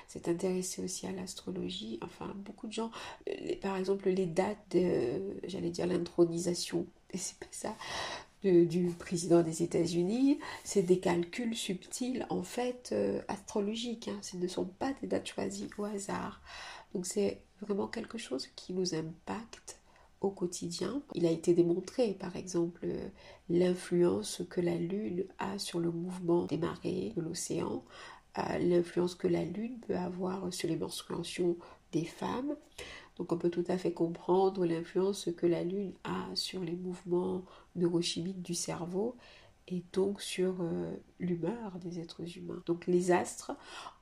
s'est 0.07 0.29
intéressé 0.29 0.83
aussi 0.83 1.07
à 1.07 1.11
l'astrologie. 1.11 1.99
Enfin, 2.01 2.33
beaucoup 2.35 2.67
de 2.67 2.73
gens, 2.73 2.91
par 3.61 3.77
exemple, 3.77 4.09
les 4.09 4.25
dates 4.25 4.65
de, 4.71 5.21
j'allais 5.45 5.69
dire, 5.69 5.87
l'intronisation, 5.87 6.87
et 7.11 7.17
c'est 7.17 7.37
pas 7.37 7.45
ça, 7.51 7.75
du 8.43 8.87
président 8.99 9.41
des 9.41 9.63
États-Unis, 9.63 10.39
c'est 10.63 10.83
des 10.83 10.99
calculs 10.99 11.55
subtils, 11.55 12.25
en 12.29 12.43
fait, 12.43 12.89
euh, 12.91 13.21
astrologiques. 13.27 14.07
Hein. 14.07 14.19
Ce 14.21 14.37
ne 14.37 14.47
sont 14.47 14.65
pas 14.65 14.93
des 15.01 15.07
dates 15.07 15.27
choisies 15.27 15.69
au 15.77 15.85
hasard. 15.85 16.41
Donc, 16.93 17.05
c'est 17.05 17.41
vraiment 17.61 17.87
quelque 17.87 18.17
chose 18.17 18.47
qui 18.55 18.73
nous 18.73 18.93
impacte 18.93 19.79
quotidien. 20.29 21.01
Il 21.13 21.25
a 21.25 21.31
été 21.31 21.53
démontré, 21.53 22.13
par 22.13 22.35
exemple, 22.35 22.87
l'influence 23.49 24.41
que 24.49 24.61
la 24.61 24.75
Lune 24.75 25.25
a 25.39 25.57
sur 25.57 25.79
le 25.79 25.91
mouvement 25.91 26.45
des 26.45 26.57
marées 26.57 27.13
de 27.15 27.21
l'océan, 27.21 27.83
euh, 28.37 28.57
l'influence 28.59 29.15
que 29.15 29.27
la 29.27 29.43
Lune 29.43 29.79
peut 29.87 29.95
avoir 29.95 30.53
sur 30.53 30.67
les 30.67 30.77
menstruations 30.77 31.57
des 31.91 32.05
femmes. 32.05 32.55
Donc 33.17 33.31
on 33.31 33.37
peut 33.37 33.49
tout 33.49 33.63
à 33.67 33.77
fait 33.77 33.93
comprendre 33.93 34.65
l'influence 34.65 35.29
que 35.37 35.45
la 35.45 35.63
Lune 35.63 35.93
a 36.03 36.35
sur 36.35 36.61
les 36.61 36.75
mouvements 36.75 37.43
neurochimiques 37.75 38.41
du 38.41 38.53
cerveau 38.53 39.15
et 39.67 39.83
donc 39.93 40.21
sur 40.21 40.61
euh, 40.61 40.91
l'humeur 41.19 41.79
des 41.83 41.99
êtres 41.99 42.37
humains. 42.37 42.61
Donc 42.65 42.87
les 42.87 43.11
astres 43.11 43.51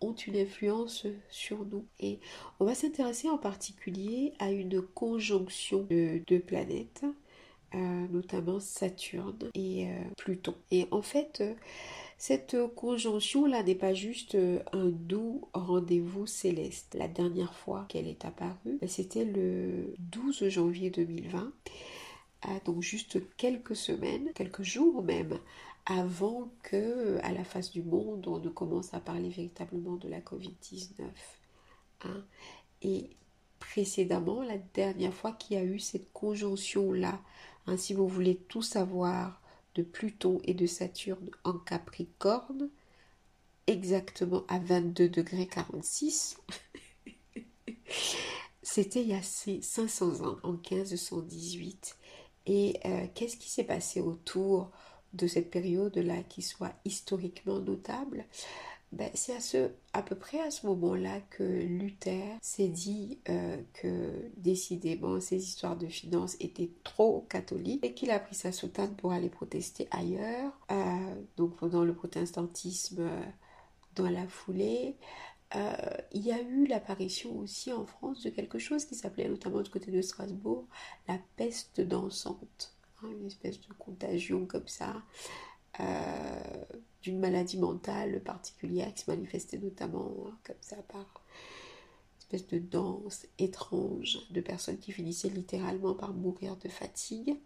ont 0.01 0.13
une 0.13 0.36
influence 0.36 1.08
sur 1.29 1.65
nous. 1.65 1.86
Et 2.00 2.20
on 2.60 2.65
va 2.65 2.75
s'intéresser 2.75 3.29
en 3.29 3.38
particulier 3.38 4.34
à 4.39 4.51
une 4.51 4.82
conjonction 4.82 5.88
de 5.89 6.38
planètes, 6.38 7.05
euh, 7.75 8.08
notamment 8.12 8.60
Saturne 8.60 9.50
et 9.53 9.88
euh, 9.88 9.93
Pluton. 10.17 10.55
Et 10.72 10.88
en 10.91 11.01
fait, 11.01 11.43
cette 12.17 12.58
conjonction-là 12.75 13.63
n'est 13.63 13.75
pas 13.75 13.93
juste 13.93 14.38
un 14.74 14.89
doux 14.89 15.48
rendez-vous 15.53 16.27
céleste. 16.27 16.96
La 17.00 17.08
dernière 17.08 17.53
fois 17.53 17.86
qu'elle 17.88 18.08
est 18.08 18.25
apparue, 18.25 18.77
ben, 18.82 18.89
c'était 18.89 19.25
le 19.25 19.93
12 20.00 20.50
janvier 20.50 20.89
2020 20.89 21.53
donc 22.66 22.82
juste 22.82 23.20
quelques 23.38 23.76
semaines, 23.76 24.32
quelques 24.34 24.64
jours 24.64 25.04
même, 25.04 25.38
avant 25.86 26.50
que 26.62 27.20
à 27.24 27.32
la 27.32 27.44
face 27.44 27.72
du 27.72 27.84
monde 27.84 28.28
on 28.28 28.40
ne 28.40 28.50
commence 28.50 28.94
à 28.94 29.00
parler 29.00 29.30
véritablement 29.30 29.96
de 29.96 30.08
la 30.08 30.20
Covid-19. 30.20 31.04
Hein. 32.02 32.26
Et 32.82 33.10
précédemment, 33.60 34.44
la 34.44 34.58
dernière 34.58 35.14
fois 35.14 35.32
qu'il 35.32 35.58
y 35.58 35.60
a 35.60 35.64
eu 35.64 35.80
cette 35.80 36.12
conjonction-là, 36.14 37.22
hein, 37.68 37.78
si 37.78 37.94
vous 37.94 38.08
voulez 38.08 38.36
tout 38.36 38.62
savoir 38.62 39.42
de 39.76 39.84
Pluton 39.84 40.40
et 40.44 40.54
de 40.54 40.66
Saturne 40.68 41.30
en 41.44 41.54
Capricorne, 41.54 42.70
exactement 43.68 44.44
à 44.48 44.60
22 44.60 45.10
degrés 45.10 45.48
46, 45.48 46.38
c'était 48.62 49.02
il 49.02 49.10
y 49.10 49.14
a 49.14 49.22
500 49.22 50.26
ans, 50.26 50.38
en 50.44 50.54
1518. 50.54 51.98
Et 52.46 52.80
euh, 52.86 53.08
qu'est-ce 53.14 53.38
qui 53.38 53.50
s'est 53.50 53.64
passé 53.64 54.02
autour 54.02 54.72
de 55.14 55.28
cette 55.28 55.52
période-là 55.52 56.24
qui 56.24 56.42
soit 56.42 56.74
historiquement 56.86 57.60
notable? 57.60 58.26
Ben, 58.92 59.10
c'est 59.16 59.36
à, 59.36 59.40
ce, 59.40 59.72
à 59.94 60.04
peu 60.04 60.16
près 60.16 60.40
à 60.40 60.52
ce 60.52 60.68
moment-là 60.68 61.20
que 61.32 61.44
Luther 61.44 62.38
s'est 62.42 62.68
dit 62.68 63.18
euh, 63.28 63.58
que 63.74 64.30
décidément 64.38 65.20
ces 65.20 65.38
histoires 65.38 65.76
de 65.76 65.88
finances 65.88 66.36
étaient 66.40 66.70
trop 66.84 67.26
catholiques 67.28 67.84
et 67.84 67.96
qu'il 67.96 68.12
a 68.12 68.20
pris 68.20 68.36
sa 68.36 68.52
soutane 68.52 68.96
pour 68.96 69.12
aller 69.12 69.30
protester 69.30 69.88
ailleurs. 69.90 70.52
Euh, 70.72 71.16
donc 71.38 71.56
pendant 71.56 71.84
le 71.84 71.96
protestantisme 71.96 73.10
dans 73.96 74.10
la 74.10 74.28
foulée, 74.28 74.96
euh, 75.56 75.98
il 76.12 76.22
y 76.22 76.32
a 76.32 76.42
eu 76.42 76.66
l'apparition 76.66 77.38
aussi 77.38 77.72
en 77.72 77.86
France 77.86 78.24
de 78.24 78.30
quelque 78.30 78.58
chose 78.58 78.86
qui 78.86 78.96
s'appelait 78.96 79.30
notamment 79.30 79.62
du 79.62 79.70
côté 79.70 79.92
de 79.92 80.02
Strasbourg 80.02 80.68
la 81.08 81.20
peste 81.36 81.80
dansante, 81.80 82.76
hein, 83.02 83.10
une 83.12 83.28
espèce 83.28 83.60
de 83.60 83.74
contagion 83.74 84.48
comme 84.48 84.68
ça, 84.68 85.04
euh, 85.80 86.66
d'une 87.04 87.20
maladie 87.20 87.58
mentale 87.58 88.22
particulière 88.24 88.94
qui 88.94 89.04
se 89.04 89.12
manifestait 89.12 89.60
notamment 89.60 90.12
hein, 90.28 90.38
comme 90.44 90.56
ça 90.62 90.78
par 90.78 91.02
une 91.02 92.20
espèce 92.20 92.48
de 92.48 92.58
danse 92.58 93.28
étrange 93.38 94.20
de 94.32 94.42
personnes 94.42 94.80
qui 94.80 94.92
finissaient 94.92 95.30
littéralement 95.30 95.94
par 95.94 96.13
mourir 96.13 96.58
de 96.58 96.68
fatigue, 96.68 97.38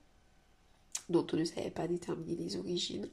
dont 1.09 1.27
on 1.33 1.37
ne 1.37 1.43
savait 1.43 1.71
pas 1.71 1.87
déterminer 1.87 2.35
les 2.35 2.55
origines. 2.55 3.09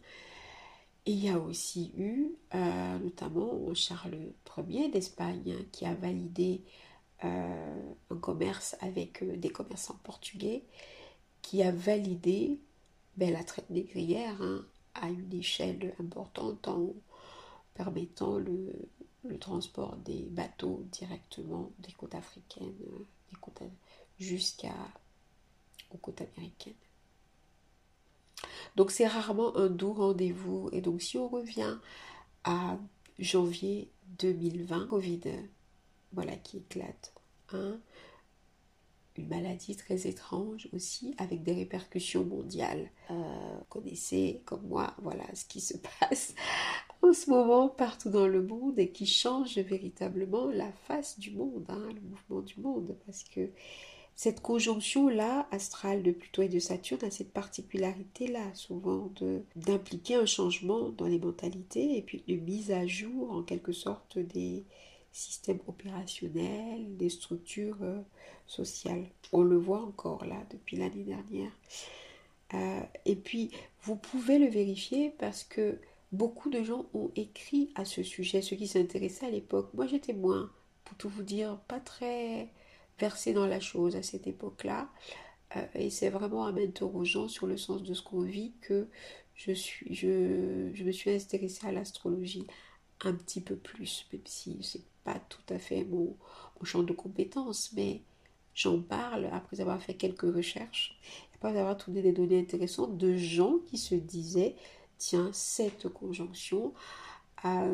Et 1.07 1.13
il 1.13 1.25
y 1.25 1.29
a 1.29 1.39
aussi 1.39 1.93
eu 1.99 2.33
euh, 2.55 2.99
notamment 2.99 3.75
Charles 3.75 4.33
Ier 4.69 4.89
d'Espagne 4.89 5.57
qui 5.71 5.85
a 5.85 5.95
validé 5.95 6.63
euh, 7.25 7.93
un 8.11 8.17
commerce 8.17 8.77
avec 8.81 9.23
euh, 9.23 9.37
des 9.37 9.51
commerçants 9.51 9.99
portugais, 10.03 10.65
qui 11.43 11.63
a 11.63 11.73
validé 11.73 12.59
ben, 13.17 13.33
la 13.33 13.45
traite 13.45 13.69
négrière 13.71 14.41
hein, 14.41 14.65
à 14.95 15.09
une 15.11 15.33
échelle 15.33 15.95
importante 16.01 16.69
en 16.69 16.95
permettant 17.75 18.39
le, 18.39 18.73
transport 19.41 19.97
des 19.97 20.23
bateaux 20.31 20.85
directement 20.93 21.71
des 21.79 21.93
côtes 21.93 22.15
africaines 22.15 22.75
des 23.31 23.71
jusqu'à 24.19 24.75
aux 25.91 25.97
côtes 25.97 26.21
américaines. 26.21 26.75
Donc 28.77 28.91
c'est 28.91 29.07
rarement 29.07 29.57
un 29.57 29.69
doux 29.69 29.93
rendez-vous. 29.93 30.69
Et 30.73 30.81
donc 30.81 31.03
si 31.03 31.19
on 31.19 31.29
revient 31.29 31.79
à 32.45 32.79
janvier 33.19 33.91
2020, 34.19 34.87
Covid, 34.89 35.21
voilà 36.13 36.37
qui 36.37 36.59
éclate. 36.59 37.15
Hein. 37.53 37.79
Une 39.17 39.29
maladie 39.29 39.77
très 39.77 40.09
étrange 40.09 40.69
aussi, 40.73 41.15
avec 41.19 41.45
des 41.45 41.53
répercussions 41.53 42.25
mondiales. 42.25 42.91
Euh, 43.11 43.59
connaissez 43.69 44.43
comme 44.45 44.67
moi, 44.67 44.95
voilà 45.03 45.25
ce 45.35 45.45
qui 45.45 45.61
se 45.61 45.77
passe 46.01 46.35
en 47.03 47.13
ce 47.13 47.31
moment 47.31 47.69
partout 47.69 48.11
dans 48.11 48.27
le 48.27 48.43
monde 48.43 48.79
et 48.79 48.91
qui 48.91 49.07
change 49.07 49.57
véritablement 49.59 50.47
la 50.47 50.73
face 50.73 51.19
du 51.19 51.31
monde, 51.31 51.67
hein, 51.69 51.89
le 51.95 52.01
mouvement 52.01 52.41
du 52.41 52.61
monde, 52.61 52.97
parce 53.07 53.23
que 53.25 53.51
cette 54.17 54.41
conjonction-là, 54.41 55.49
astrale 55.51 56.03
de 56.03 56.13
Pluton 56.13 56.43
et 56.43 56.49
de 56.49 56.61
Saturne, 56.61 57.05
a 57.05 57.11
cette 57.11 57.33
particularité-là, 57.33 58.55
souvent, 58.55 59.11
d'impliquer 59.57 60.15
un 60.15 60.27
changement 60.27 60.91
dans 60.91 61.07
les 61.07 61.19
mentalités 61.19 61.97
et 61.97 62.03
puis 62.03 62.23
de 62.29 62.37
mise 62.37 62.71
à 62.71 62.87
jour, 62.87 63.33
en 63.33 63.43
quelque 63.43 63.73
sorte, 63.73 64.19
des 64.19 64.65
systèmes 65.13 65.61
opérationnels, 65.67 66.97
des 66.97 67.09
structures 67.09 67.79
euh, 67.83 68.01
sociales. 68.47 69.07
On 69.33 69.43
le 69.43 69.57
voit 69.57 69.81
encore 69.81 70.25
là 70.25 70.43
depuis 70.51 70.77
l'année 70.77 71.05
dernière. 71.05 71.53
Euh, 72.53 72.81
et 73.05 73.17
puis, 73.17 73.51
vous 73.83 73.97
pouvez 73.97 74.39
le 74.39 74.49
vérifier 74.49 75.11
parce 75.19 75.45
que 75.45 75.79
beaucoup 76.13 76.51
de 76.51 76.63
gens 76.63 76.87
ont 76.95 77.11
écrit 77.17 77.71
à 77.75 77.85
ce 77.85 78.03
sujet, 78.03 78.43
ceux 78.43 78.57
qui 78.57 78.69
s'intéressaient 78.69 79.27
à 79.27 79.31
l'époque. 79.31 79.71
Moi, 79.75 79.87
j'étais 79.87 80.13
moins, 80.13 80.51
pour 80.85 80.97
tout 80.97 81.09
vous 81.09 81.23
dire, 81.23 81.59
pas 81.69 81.81
très 81.81 82.49
versé 82.99 83.33
dans 83.33 83.47
la 83.47 83.61
chose 83.61 83.97
à 83.97 84.03
cette 84.03 84.27
époque-là. 84.27 84.91
Euh, 85.57 85.67
et 85.75 85.91
c'est 85.91 86.11
vraiment 86.11 86.43
en 86.43 86.53
m'interrogeant 86.53 87.29
sur 87.29 87.47
le 87.47 87.57
sens 87.57 87.83
de 87.83 87.95
ce 87.95 88.03
qu'on 88.03 88.23
vit 88.23 88.53
que 88.61 88.89
je, 89.35 89.53
suis, 89.53 89.95
je, 89.95 90.83
me 90.83 90.93
suis 90.93 91.11
intéressée 91.11 91.67
à 91.67 91.73
l'astrologie 91.73 92.47
un 93.01 93.15
petit 93.15 93.41
peu 93.41 93.57
plus, 93.57 94.07
même 94.13 94.23
si 94.25 94.59
c'est 94.63 94.85
pas 95.03 95.19
tout 95.29 95.43
à 95.51 95.59
fait 95.59 95.85
mon, 95.85 96.17
champ 96.63 96.83
de 96.83 96.95
compétences, 96.95 97.73
mais 97.75 98.01
j'en 98.55 98.81
parle 98.81 99.27
après 99.33 99.61
avoir 99.61 99.83
fait 99.83 99.93
quelques 99.93 100.23
recherches, 100.23 100.99
après 101.35 101.59
avoir 101.59 101.77
trouvé 101.77 102.01
des 102.01 102.13
données 102.13 102.41
intéressantes 102.41 102.97
de 102.97 103.17
gens 103.19 103.59
qui 103.67 103.77
se 103.77 103.95
disaient 103.95 104.57
tiens, 104.97 105.29
cette 105.35 105.89
conjonction 105.89 106.73
a 107.43 107.67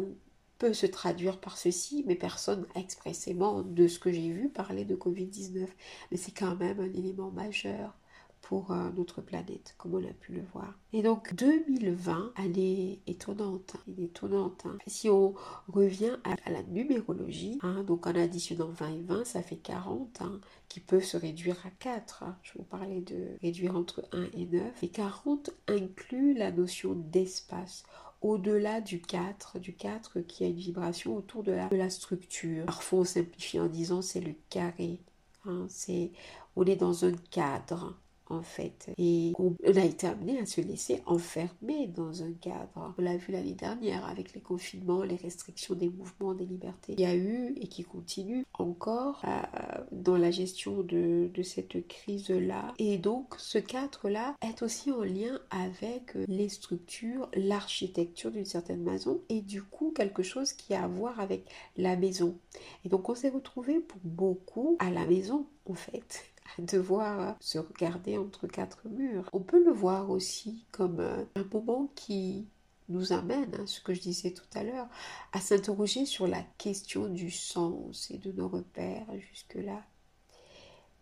peut 0.60 0.74
se 0.74 0.86
traduire 0.86 1.40
par 1.40 1.56
ceci, 1.56 2.04
mais 2.06 2.14
personne 2.14 2.66
expressément, 2.76 3.62
de 3.62 3.88
ce 3.88 3.98
que 3.98 4.12
j'ai 4.12 4.30
vu, 4.30 4.50
parler 4.50 4.84
de 4.84 4.94
Covid-19. 4.94 5.66
Mais 6.10 6.16
c'est 6.18 6.32
quand 6.32 6.54
même 6.54 6.78
un 6.78 6.92
élément 6.92 7.30
majeur 7.30 7.96
pour 8.42 8.70
euh, 8.70 8.90
notre 8.94 9.22
planète, 9.22 9.74
comme 9.78 9.94
on 9.94 10.04
a 10.04 10.12
pu 10.12 10.32
le 10.32 10.42
voir. 10.52 10.74
Et 10.92 11.02
donc 11.02 11.34
2020, 11.34 12.32
année 12.36 13.00
étonnante, 13.06 13.76
hein, 13.76 13.92
étonnante. 13.98 14.66
Hein. 14.66 14.76
Si 14.86 15.08
on 15.08 15.34
revient 15.68 16.16
à, 16.24 16.50
la 16.50 16.62
numérologie, 16.64 17.58
hein, 17.62 17.82
donc 17.84 18.06
en 18.06 18.14
additionnant 18.14 18.68
20 18.68 18.88
et 18.88 19.02
20, 19.02 19.24
ça 19.24 19.42
fait 19.42 19.56
40, 19.56 20.22
qui 20.68 20.80
peuvent 20.80 21.04
se 21.04 21.16
réduire 21.16 21.56
à 21.64 21.70
4. 21.70 22.24
Je 22.42 22.52
vous 22.56 22.64
parlais 22.64 23.00
de 23.00 23.28
réduire 23.40 23.76
entre 23.76 24.06
1 24.12 24.24
et 24.34 24.46
9. 24.46 24.82
Et 24.82 24.88
40 24.88 25.50
inclut 25.68 26.34
la 26.34 26.52
notion 26.52 26.94
d'espace 26.94 27.84
au-delà 28.20 28.80
du 28.80 29.00
4, 29.00 29.58
du 29.58 29.74
4 29.74 30.20
qui 30.20 30.44
a 30.44 30.48
une 30.48 30.56
vibration 30.56 31.16
autour 31.16 31.42
de 31.42 31.52
la, 31.52 31.90
structure. 31.90 32.66
Parfois 32.66 33.00
on 33.00 33.04
simplifie 33.04 33.58
en 33.60 33.68
disant 33.68 34.02
c'est 34.02 34.20
le 34.20 34.34
carré. 34.50 35.00
Hein, 35.46 35.66
c'est, 35.68 36.12
on 36.56 36.64
est 36.64 36.76
dans 36.76 37.04
un 37.04 37.12
cadre 37.30 37.96
en 38.30 38.42
fait. 38.42 38.90
Et 38.98 39.32
on 39.38 39.54
a 39.64 39.84
été 39.84 40.06
amené 40.06 40.38
à 40.38 40.46
se 40.46 40.60
laisser 40.60 41.02
enfermer 41.06 41.86
dans 41.88 42.22
un 42.22 42.32
cadre. 42.32 42.94
On 42.98 43.02
l'a 43.02 43.16
vu 43.16 43.32
l'année 43.32 43.54
dernière 43.54 44.04
avec 44.06 44.34
les 44.34 44.40
confinements, 44.40 45.02
les 45.02 45.16
restrictions 45.16 45.74
des 45.74 45.88
mouvements, 45.88 46.34
des 46.34 46.46
libertés. 46.46 46.94
Il 46.96 47.00
y 47.00 47.04
a 47.06 47.14
eu 47.14 47.54
et 47.56 47.66
qui 47.66 47.84
continue 47.84 48.44
encore 48.54 49.22
euh, 49.24 49.82
dans 49.92 50.16
la 50.16 50.30
gestion 50.30 50.82
de, 50.82 51.30
de 51.32 51.42
cette 51.42 51.86
crise-là. 51.86 52.74
Et 52.78 52.98
donc 52.98 53.34
ce 53.38 53.58
cadre-là 53.58 54.34
est 54.42 54.62
aussi 54.62 54.90
en 54.90 55.02
lien 55.02 55.38
avec 55.50 56.14
les 56.26 56.48
structures, 56.48 57.28
l'architecture 57.34 58.30
d'une 58.30 58.44
certaine 58.44 58.82
maison 58.82 59.20
et 59.28 59.40
du 59.40 59.62
coup 59.62 59.92
quelque 59.94 60.22
chose 60.22 60.52
qui 60.52 60.74
a 60.74 60.84
à 60.84 60.88
voir 60.88 61.20
avec 61.20 61.44
la 61.76 61.96
maison. 61.96 62.36
Et 62.84 62.88
donc 62.88 63.08
on 63.08 63.14
s'est 63.14 63.28
retrouvé 63.28 63.80
pour 63.80 64.00
beaucoup 64.02 64.76
à 64.78 64.90
la 64.90 65.04
maison 65.06 65.46
en 65.68 65.74
fait 65.74 66.29
devoir 66.58 67.36
se 67.40 67.58
regarder 67.58 68.18
entre 68.18 68.46
quatre 68.46 68.88
murs. 68.88 69.28
On 69.32 69.40
peut 69.40 69.62
le 69.62 69.72
voir 69.72 70.10
aussi 70.10 70.66
comme 70.72 71.00
euh, 71.00 71.24
un 71.34 71.44
moment 71.52 71.88
qui 71.94 72.46
nous 72.88 73.12
amène, 73.12 73.54
hein, 73.54 73.66
ce 73.66 73.80
que 73.80 73.94
je 73.94 74.00
disais 74.00 74.32
tout 74.32 74.58
à 74.58 74.64
l'heure, 74.64 74.88
à 75.32 75.40
s'interroger 75.40 76.06
sur 76.06 76.26
la 76.26 76.42
question 76.58 77.08
du 77.08 77.30
sens 77.30 78.10
et 78.10 78.18
de 78.18 78.32
nos 78.32 78.48
repères 78.48 79.06
jusque-là. 79.30 79.82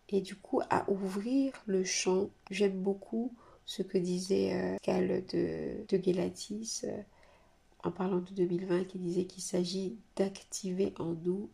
Et 0.09 0.21
du 0.21 0.35
coup, 0.35 0.61
à 0.69 0.89
ouvrir 0.89 1.53
le 1.67 1.83
champ. 1.83 2.29
J'aime 2.49 2.81
beaucoup 2.81 3.33
ce 3.65 3.83
que 3.83 3.99
disait 3.99 4.53
euh, 4.53 4.77
Cal 4.81 5.23
de, 5.27 5.85
de 5.87 6.87
euh, 6.87 7.01
en 7.83 7.91
parlant 7.91 8.17
de 8.17 8.31
2020, 8.31 8.85
qui 8.85 8.97
disait 8.97 9.25
qu'il 9.25 9.43
s'agit 9.43 9.97
d'activer 10.15 10.93
en 10.97 11.13
nous 11.13 11.49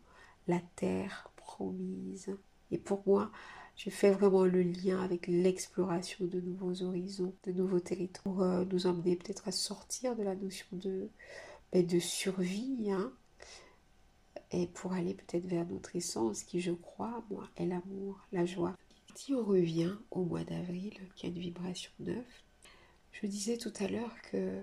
la 0.48 0.60
terre 0.76 1.30
promise. 1.36 2.34
Et 2.70 2.78
pour 2.78 3.02
moi, 3.06 3.30
je 3.76 3.90
fais 3.90 4.10
vraiment 4.10 4.44
le 4.44 4.62
lien 4.62 5.02
avec 5.02 5.26
l'exploration 5.26 6.26
de 6.26 6.40
nouveaux 6.40 6.82
horizons, 6.82 7.34
de 7.44 7.52
nouveaux 7.52 7.80
territoires, 7.80 8.22
pour 8.22 8.42
euh, 8.42 8.64
nous 8.64 8.86
emmener 8.86 9.16
peut-être 9.16 9.48
à 9.48 9.52
sortir 9.52 10.16
de 10.16 10.22
la 10.22 10.34
notion 10.34 10.66
de, 10.72 11.10
ben, 11.72 11.86
de 11.86 11.98
survie, 11.98 12.90
hein, 12.90 13.12
et 14.50 14.66
pour 14.66 14.92
aller 14.92 15.14
peut-être 15.14 15.46
vers 15.46 15.66
notre 15.66 15.94
essence, 15.94 16.42
qui 16.42 16.60
je 16.60 16.72
crois, 16.72 17.22
moi, 17.30 17.48
est 17.56 17.66
l'amour, 17.66 18.20
la 18.32 18.46
joie. 18.46 18.74
Si 19.14 19.34
on 19.34 19.44
revient 19.44 19.94
au 20.10 20.24
mois 20.24 20.44
d'avril, 20.44 20.94
qui 21.14 21.26
a 21.26 21.28
une 21.28 21.38
vibration 21.38 21.90
9, 22.00 22.16
je 23.12 23.26
disais 23.26 23.58
tout 23.58 23.72
à 23.80 23.88
l'heure 23.88 24.14
que 24.30 24.62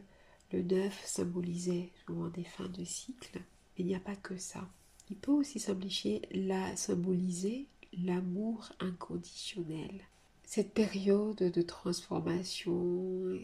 le 0.52 0.62
9 0.62 1.06
symbolisait 1.06 1.92
souvent 2.06 2.30
des 2.30 2.44
fins 2.44 2.70
de 2.70 2.84
cycle, 2.84 3.40
mais 3.40 3.84
il 3.84 3.88
n'y 3.88 3.96
a 3.96 4.00
pas 4.00 4.16
que 4.16 4.38
ça. 4.38 4.68
Il 5.10 5.18
peut 5.18 5.32
aussi 5.32 5.60
symboliser 5.60 6.22
la, 6.32 6.76
symboliser 6.76 7.68
l'amour 7.98 8.72
inconditionnel. 8.80 10.02
Cette 10.46 10.74
période 10.74 11.38
de 11.38 11.62
transformation, 11.62 13.38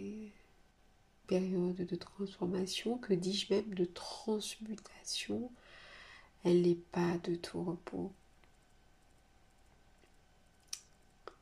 période 1.27 1.75
de 1.75 1.95
transformation, 1.95 2.97
que 2.97 3.13
dis-je 3.13 3.53
même 3.53 3.73
de 3.73 3.85
transmutation, 3.85 5.51
elle 6.43 6.62
n'est 6.62 6.75
pas 6.75 7.17
de 7.23 7.35
tout 7.35 7.63
repos. 7.63 8.12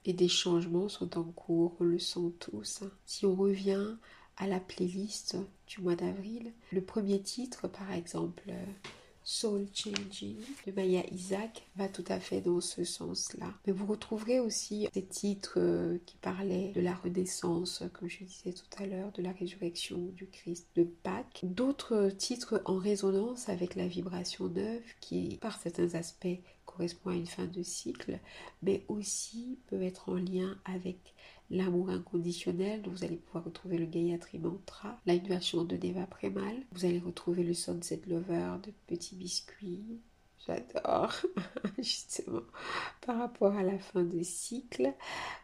Et 0.05 0.13
des 0.13 0.29
changements 0.29 0.89
sont 0.89 1.17
en 1.17 1.23
cours, 1.23 1.75
on 1.79 1.83
le 1.83 1.99
sent 1.99 2.31
tous. 2.39 2.83
Si 3.05 3.25
on 3.25 3.35
revient 3.35 3.97
à 4.37 4.47
la 4.47 4.59
playlist 4.59 5.37
du 5.67 5.81
mois 5.81 5.95
d'avril, 5.95 6.53
le 6.71 6.81
premier 6.81 7.21
titre, 7.21 7.67
par 7.67 7.91
exemple, 7.91 8.53
Soul 9.29 9.67
Changing 9.73 10.37
de 10.65 10.71
Maya 10.71 11.03
Isaac 11.11 11.67
va 11.75 11.89
tout 11.89 12.05
à 12.07 12.17
fait 12.17 12.39
dans 12.39 12.61
ce 12.61 12.85
sens-là. 12.85 13.53
Mais 13.65 13.73
vous 13.73 13.85
retrouverez 13.85 14.39
aussi 14.39 14.87
des 14.93 15.03
titres 15.03 15.55
euh, 15.57 15.97
qui 16.05 16.15
parlaient 16.15 16.71
de 16.73 16.79
la 16.79 16.95
renaissance, 16.95 17.83
comme 17.91 18.07
je 18.07 18.23
disais 18.23 18.53
tout 18.53 18.81
à 18.81 18.85
l'heure, 18.85 19.11
de 19.11 19.21
la 19.21 19.33
résurrection 19.33 19.97
du 20.15 20.27
Christ, 20.27 20.69
de 20.77 20.85
Pâques. 20.85 21.41
D'autres 21.43 22.07
titres 22.17 22.61
en 22.63 22.77
résonance 22.77 23.49
avec 23.49 23.75
la 23.75 23.85
vibration 23.85 24.47
neuve 24.47 24.81
qui, 25.01 25.37
par 25.41 25.59
certains 25.59 25.95
aspects, 25.95 26.39
correspond 26.65 27.09
à 27.09 27.15
une 27.15 27.27
fin 27.27 27.47
de 27.47 27.63
cycle, 27.63 28.21
mais 28.61 28.85
aussi 28.87 29.59
peut 29.67 29.81
être 29.81 30.07
en 30.07 30.15
lien 30.15 30.57
avec 30.63 31.13
l'amour 31.49 31.89
inconditionnel, 31.89 32.81
vous 32.87 33.03
allez 33.03 33.15
pouvoir 33.15 33.45
retrouver 33.45 33.77
le 33.77 33.85
Gayatri 33.85 34.39
Mantra, 34.39 34.99
la 35.05 35.17
version 35.17 35.63
de 35.63 35.77
Deva 35.77 36.05
Premal. 36.05 36.55
Vous 36.71 36.85
allez 36.85 36.99
retrouver 36.99 37.43
le 37.43 37.53
Sunset 37.53 38.01
Lover 38.07 38.57
de 38.63 38.71
Petit 38.87 39.15
Biscuit. 39.15 39.99
J'adore, 40.45 41.13
justement, 41.77 42.41
par 43.05 43.17
rapport 43.17 43.55
à 43.55 43.63
la 43.63 43.77
fin 43.79 44.03
de 44.03 44.21
cycle. 44.23 44.93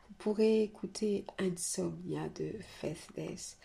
Vous 0.08 0.16
pourrez 0.18 0.64
écouter 0.64 1.26
Insomnia 1.40 2.30
de 2.30 2.54
Faithless. 2.80 3.58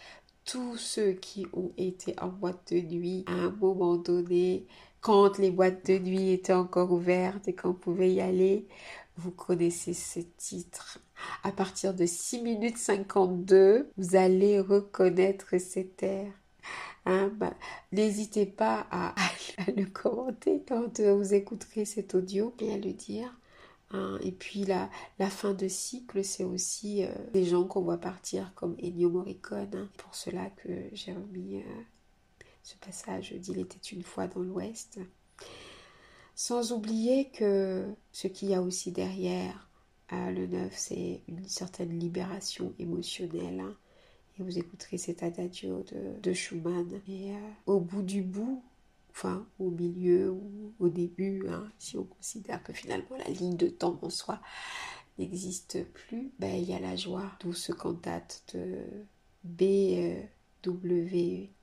Tous 0.44 0.77
ceux 0.77 1.12
qui 1.12 1.46
ont 1.53 1.72
été 1.77 2.18
en 2.20 2.29
boîte 2.29 2.72
de 2.72 2.81
nuit 2.81 3.24
à 3.27 3.33
un 3.33 3.51
moment 3.51 3.96
donné, 3.96 4.66
quand 5.01 5.38
les 5.38 5.51
boîtes 5.51 5.87
de 5.87 5.98
nuit 5.98 6.31
étaient 6.31 6.55
encore 6.55 6.90
ouvertes 6.90 7.46
et 7.46 7.55
qu'on 7.55 7.74
pouvait 7.74 8.12
y 8.12 8.20
aller, 8.20 8.66
vous 9.18 9.33
connaissez 9.33 9.94
ce 9.94 10.20
titre. 10.37 11.00
À 11.42 11.50
partir 11.50 11.92
de 11.92 12.07
6 12.07 12.40
minutes 12.42 12.78
52, 12.78 13.90
vous 13.96 14.16
allez 14.16 14.61
reconnaître 14.61 15.59
cet 15.59 16.02
air. 16.04 16.33
Hein, 17.04 17.33
bah, 17.35 17.54
n'hésitez 17.90 18.46
pas 18.46 18.87
à, 18.90 19.12
le 19.76 19.87
commenter 19.87 20.62
quand 20.66 21.00
euh, 21.00 21.16
vous 21.16 21.35
écouterez 21.35 21.85
cet 21.85 22.14
audio 22.14 22.54
et 22.61 22.72
à 22.72 22.78
le 22.78 22.92
dire. 22.92 23.35
Hein. 23.90 24.18
Et 24.22 24.31
puis 24.33 24.64
la, 24.64 24.88
fin 25.31 25.52
de 25.52 25.66
cycle, 25.66 26.22
c'est 26.22 26.44
aussi 26.44 27.04
euh, 27.04 27.09
des 27.33 27.44
gens 27.44 27.64
qu'on 27.64 27.83
voit 27.83 27.98
partir 27.98 28.52
comme 28.54 28.76
Ennio 28.81 29.11
Morricone. 29.11 29.74
Hein. 29.74 29.88
Pour 29.96 30.14
cela 30.14 30.50
que 30.50 30.68
j'ai 30.92 31.12
remis 31.12 31.57
euh, 31.57 32.44
ce 32.62 32.76
passage 32.76 33.33
d'Il 33.33 33.59
était 33.59 33.88
une 33.90 34.02
fois 34.02 34.28
dans 34.28 34.42
l'Ouest. 34.42 35.00
Sans 36.40 36.70
oublier 36.70 37.31
que 37.31 37.85
ce 38.12 38.29
qu'il 38.29 38.51
y 38.51 38.55
a 38.55 38.62
aussi 38.62 38.92
derrière 38.92 39.68
euh, 40.12 40.31
le 40.31 40.46
neuf, 40.46 40.72
c'est 40.77 41.20
une 41.27 41.48
certaine 41.48 41.98
libération 41.98 42.72
émotionnelle. 42.79 43.59
Hein. 43.59 43.77
Et 44.38 44.44
vous 44.44 44.57
écouterez 44.57 44.98
cet 44.98 45.24
adagio 45.24 45.85
de, 46.22 46.33
Schumann. 46.33 46.88
Et 47.09 47.33
euh, 47.33 47.38
au 47.66 47.81
bout 47.81 48.03
du 48.03 48.22
bout, 48.22 48.62
enfin 49.11 49.48
au 49.59 49.70
milieu 49.70 50.31
ou 50.31 50.72
au 50.79 50.88
début, 50.88 51.48
hein, 51.48 51.72
si 51.77 51.98
on 51.98 52.05
considère 52.05 52.62
que 52.62 52.72
finalement 52.72 53.16
la 53.16 53.31
ligne 53.31 53.57
de 53.57 53.66
temps 53.66 53.98
en 54.03 54.09
soi 54.09 54.40
n'existe 55.18 55.83
plus, 55.87 56.31
ben, 56.38 56.55
il 56.55 56.70
y 56.70 56.72
a 56.72 56.79
la 56.79 56.94
joie. 56.94 57.33
Douce 57.40 57.72
cantate 57.77 58.44
de 58.55 58.79
BW 59.42 60.29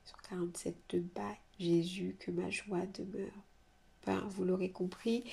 147 0.04 0.76
de 0.90 0.98
Bach. 0.98 1.38
Jésus, 1.58 2.16
que 2.18 2.30
ma 2.30 2.50
joie 2.50 2.84
demeure 2.84 3.45
vous 4.28 4.44
l'aurez 4.44 4.70
compris, 4.70 5.24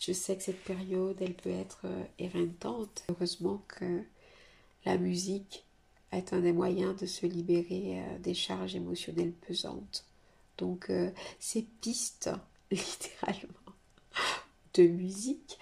je 0.00 0.12
sais 0.12 0.36
que 0.36 0.42
cette 0.42 0.62
période, 0.64 1.16
elle 1.20 1.34
peut 1.34 1.50
être 1.50 1.82
euh, 1.84 2.04
éreintante. 2.18 3.04
Heureusement 3.08 3.62
que 3.68 4.02
la 4.84 4.96
musique 4.96 5.64
est 6.12 6.32
un 6.32 6.40
des 6.40 6.52
moyens 6.52 6.96
de 6.96 7.06
se 7.06 7.26
libérer 7.26 8.00
euh, 8.00 8.18
des 8.18 8.34
charges 8.34 8.74
émotionnelles 8.74 9.32
pesantes. 9.32 10.04
Donc, 10.56 10.90
euh, 10.90 11.10
ces 11.38 11.62
pistes, 11.62 12.30
littéralement, 12.70 13.52
de 14.74 14.84
musique 14.84 15.58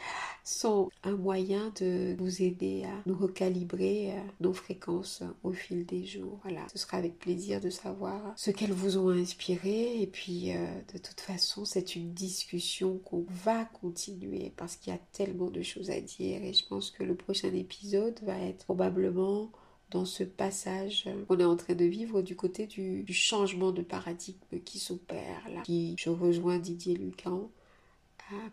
sont 0.47 0.91
un 1.03 1.17
moyen 1.17 1.73
de 1.81 2.15
vous 2.19 2.41
aider 2.41 2.85
à 2.85 3.03
nous 3.05 3.17
recalibrer 3.17 4.13
euh, 4.13 4.21
nos 4.41 4.53
fréquences 4.53 5.23
au 5.43 5.51
fil 5.51 5.85
des 5.85 6.05
jours. 6.05 6.39
Voilà, 6.45 6.65
ce 6.73 6.79
sera 6.79 6.99
avec 6.99 7.19
plaisir 7.19 7.61
de 7.61 7.69
savoir 7.69 8.33
ce 8.37 8.53
qu'elles 8.53 8.73
vous 8.73 8.97
ont 8.97 9.09
inspiré 9.09 10.01
et 10.01 10.07
puis 10.07 10.53
euh, 10.53 10.67
de 10.95 10.99
toute 10.99 11.21
façon 11.21 11.65
c'est 11.65 11.97
une 11.97 12.13
discussion 12.13 12.99
qu'on 12.99 13.27
va 13.29 13.65
continuer 13.65 14.53
parce 14.57 14.77
qu'il 14.77 14.93
y 14.93 14.97
a 14.97 15.01
tellement 15.13 15.51
de 15.51 15.63
choses 15.63 15.91
à 15.91 16.01
dire 16.01 16.43
et 16.43 16.53
je 16.53 16.65
pense 16.67 16.93
que 16.93 17.03
le 17.03 17.17
prochain 17.17 17.53
épisode 17.53 18.21
va 18.23 18.39
être 18.39 18.65
probablement 18.67 19.51
dans 19.91 20.05
ce 20.05 20.25
passage 20.25 21.09
qu'on 21.29 21.39
est 21.39 21.45
en 21.45 21.57
train 21.57 21.75
de 21.75 21.85
vivre 21.85 22.23
du 22.23 22.37
côté 22.37 22.67
du, 22.67 23.03
du 23.03 23.15
changement 23.15 23.73
de 23.73 23.83
paradigme 23.83 24.61
qui 24.65 24.79
s'opère 24.79 25.49
là. 25.53 25.63
Qui, 25.63 25.95
je 25.99 26.11
rejoins 26.11 26.59
Didier 26.59 26.97
Lucan, 26.97 27.51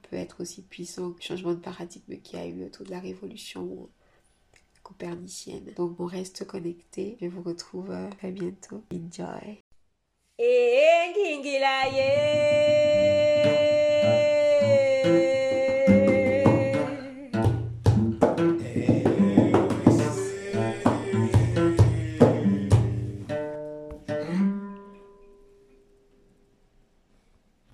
peut 0.03 0.15
être 0.15 0.41
aussi 0.41 0.61
puissant 0.61 1.11
que 1.11 1.17
le 1.17 1.23
changement 1.23 1.53
de 1.53 1.59
paradigme 1.59 2.17
qui 2.21 2.37
a 2.37 2.45
eu 2.45 2.65
autour 2.65 2.85
de 2.85 2.91
la 2.91 2.99
révolution 2.99 3.89
copernicienne. 4.83 5.73
Donc 5.75 5.99
on 5.99 6.05
reste 6.05 6.45
connecté. 6.45 7.17
Je 7.21 7.27
vous 7.27 7.41
retrouve 7.41 7.91
euh, 7.91 8.09
très 8.09 8.31
bientôt. 8.31 8.83
Enjoy. 8.93 9.63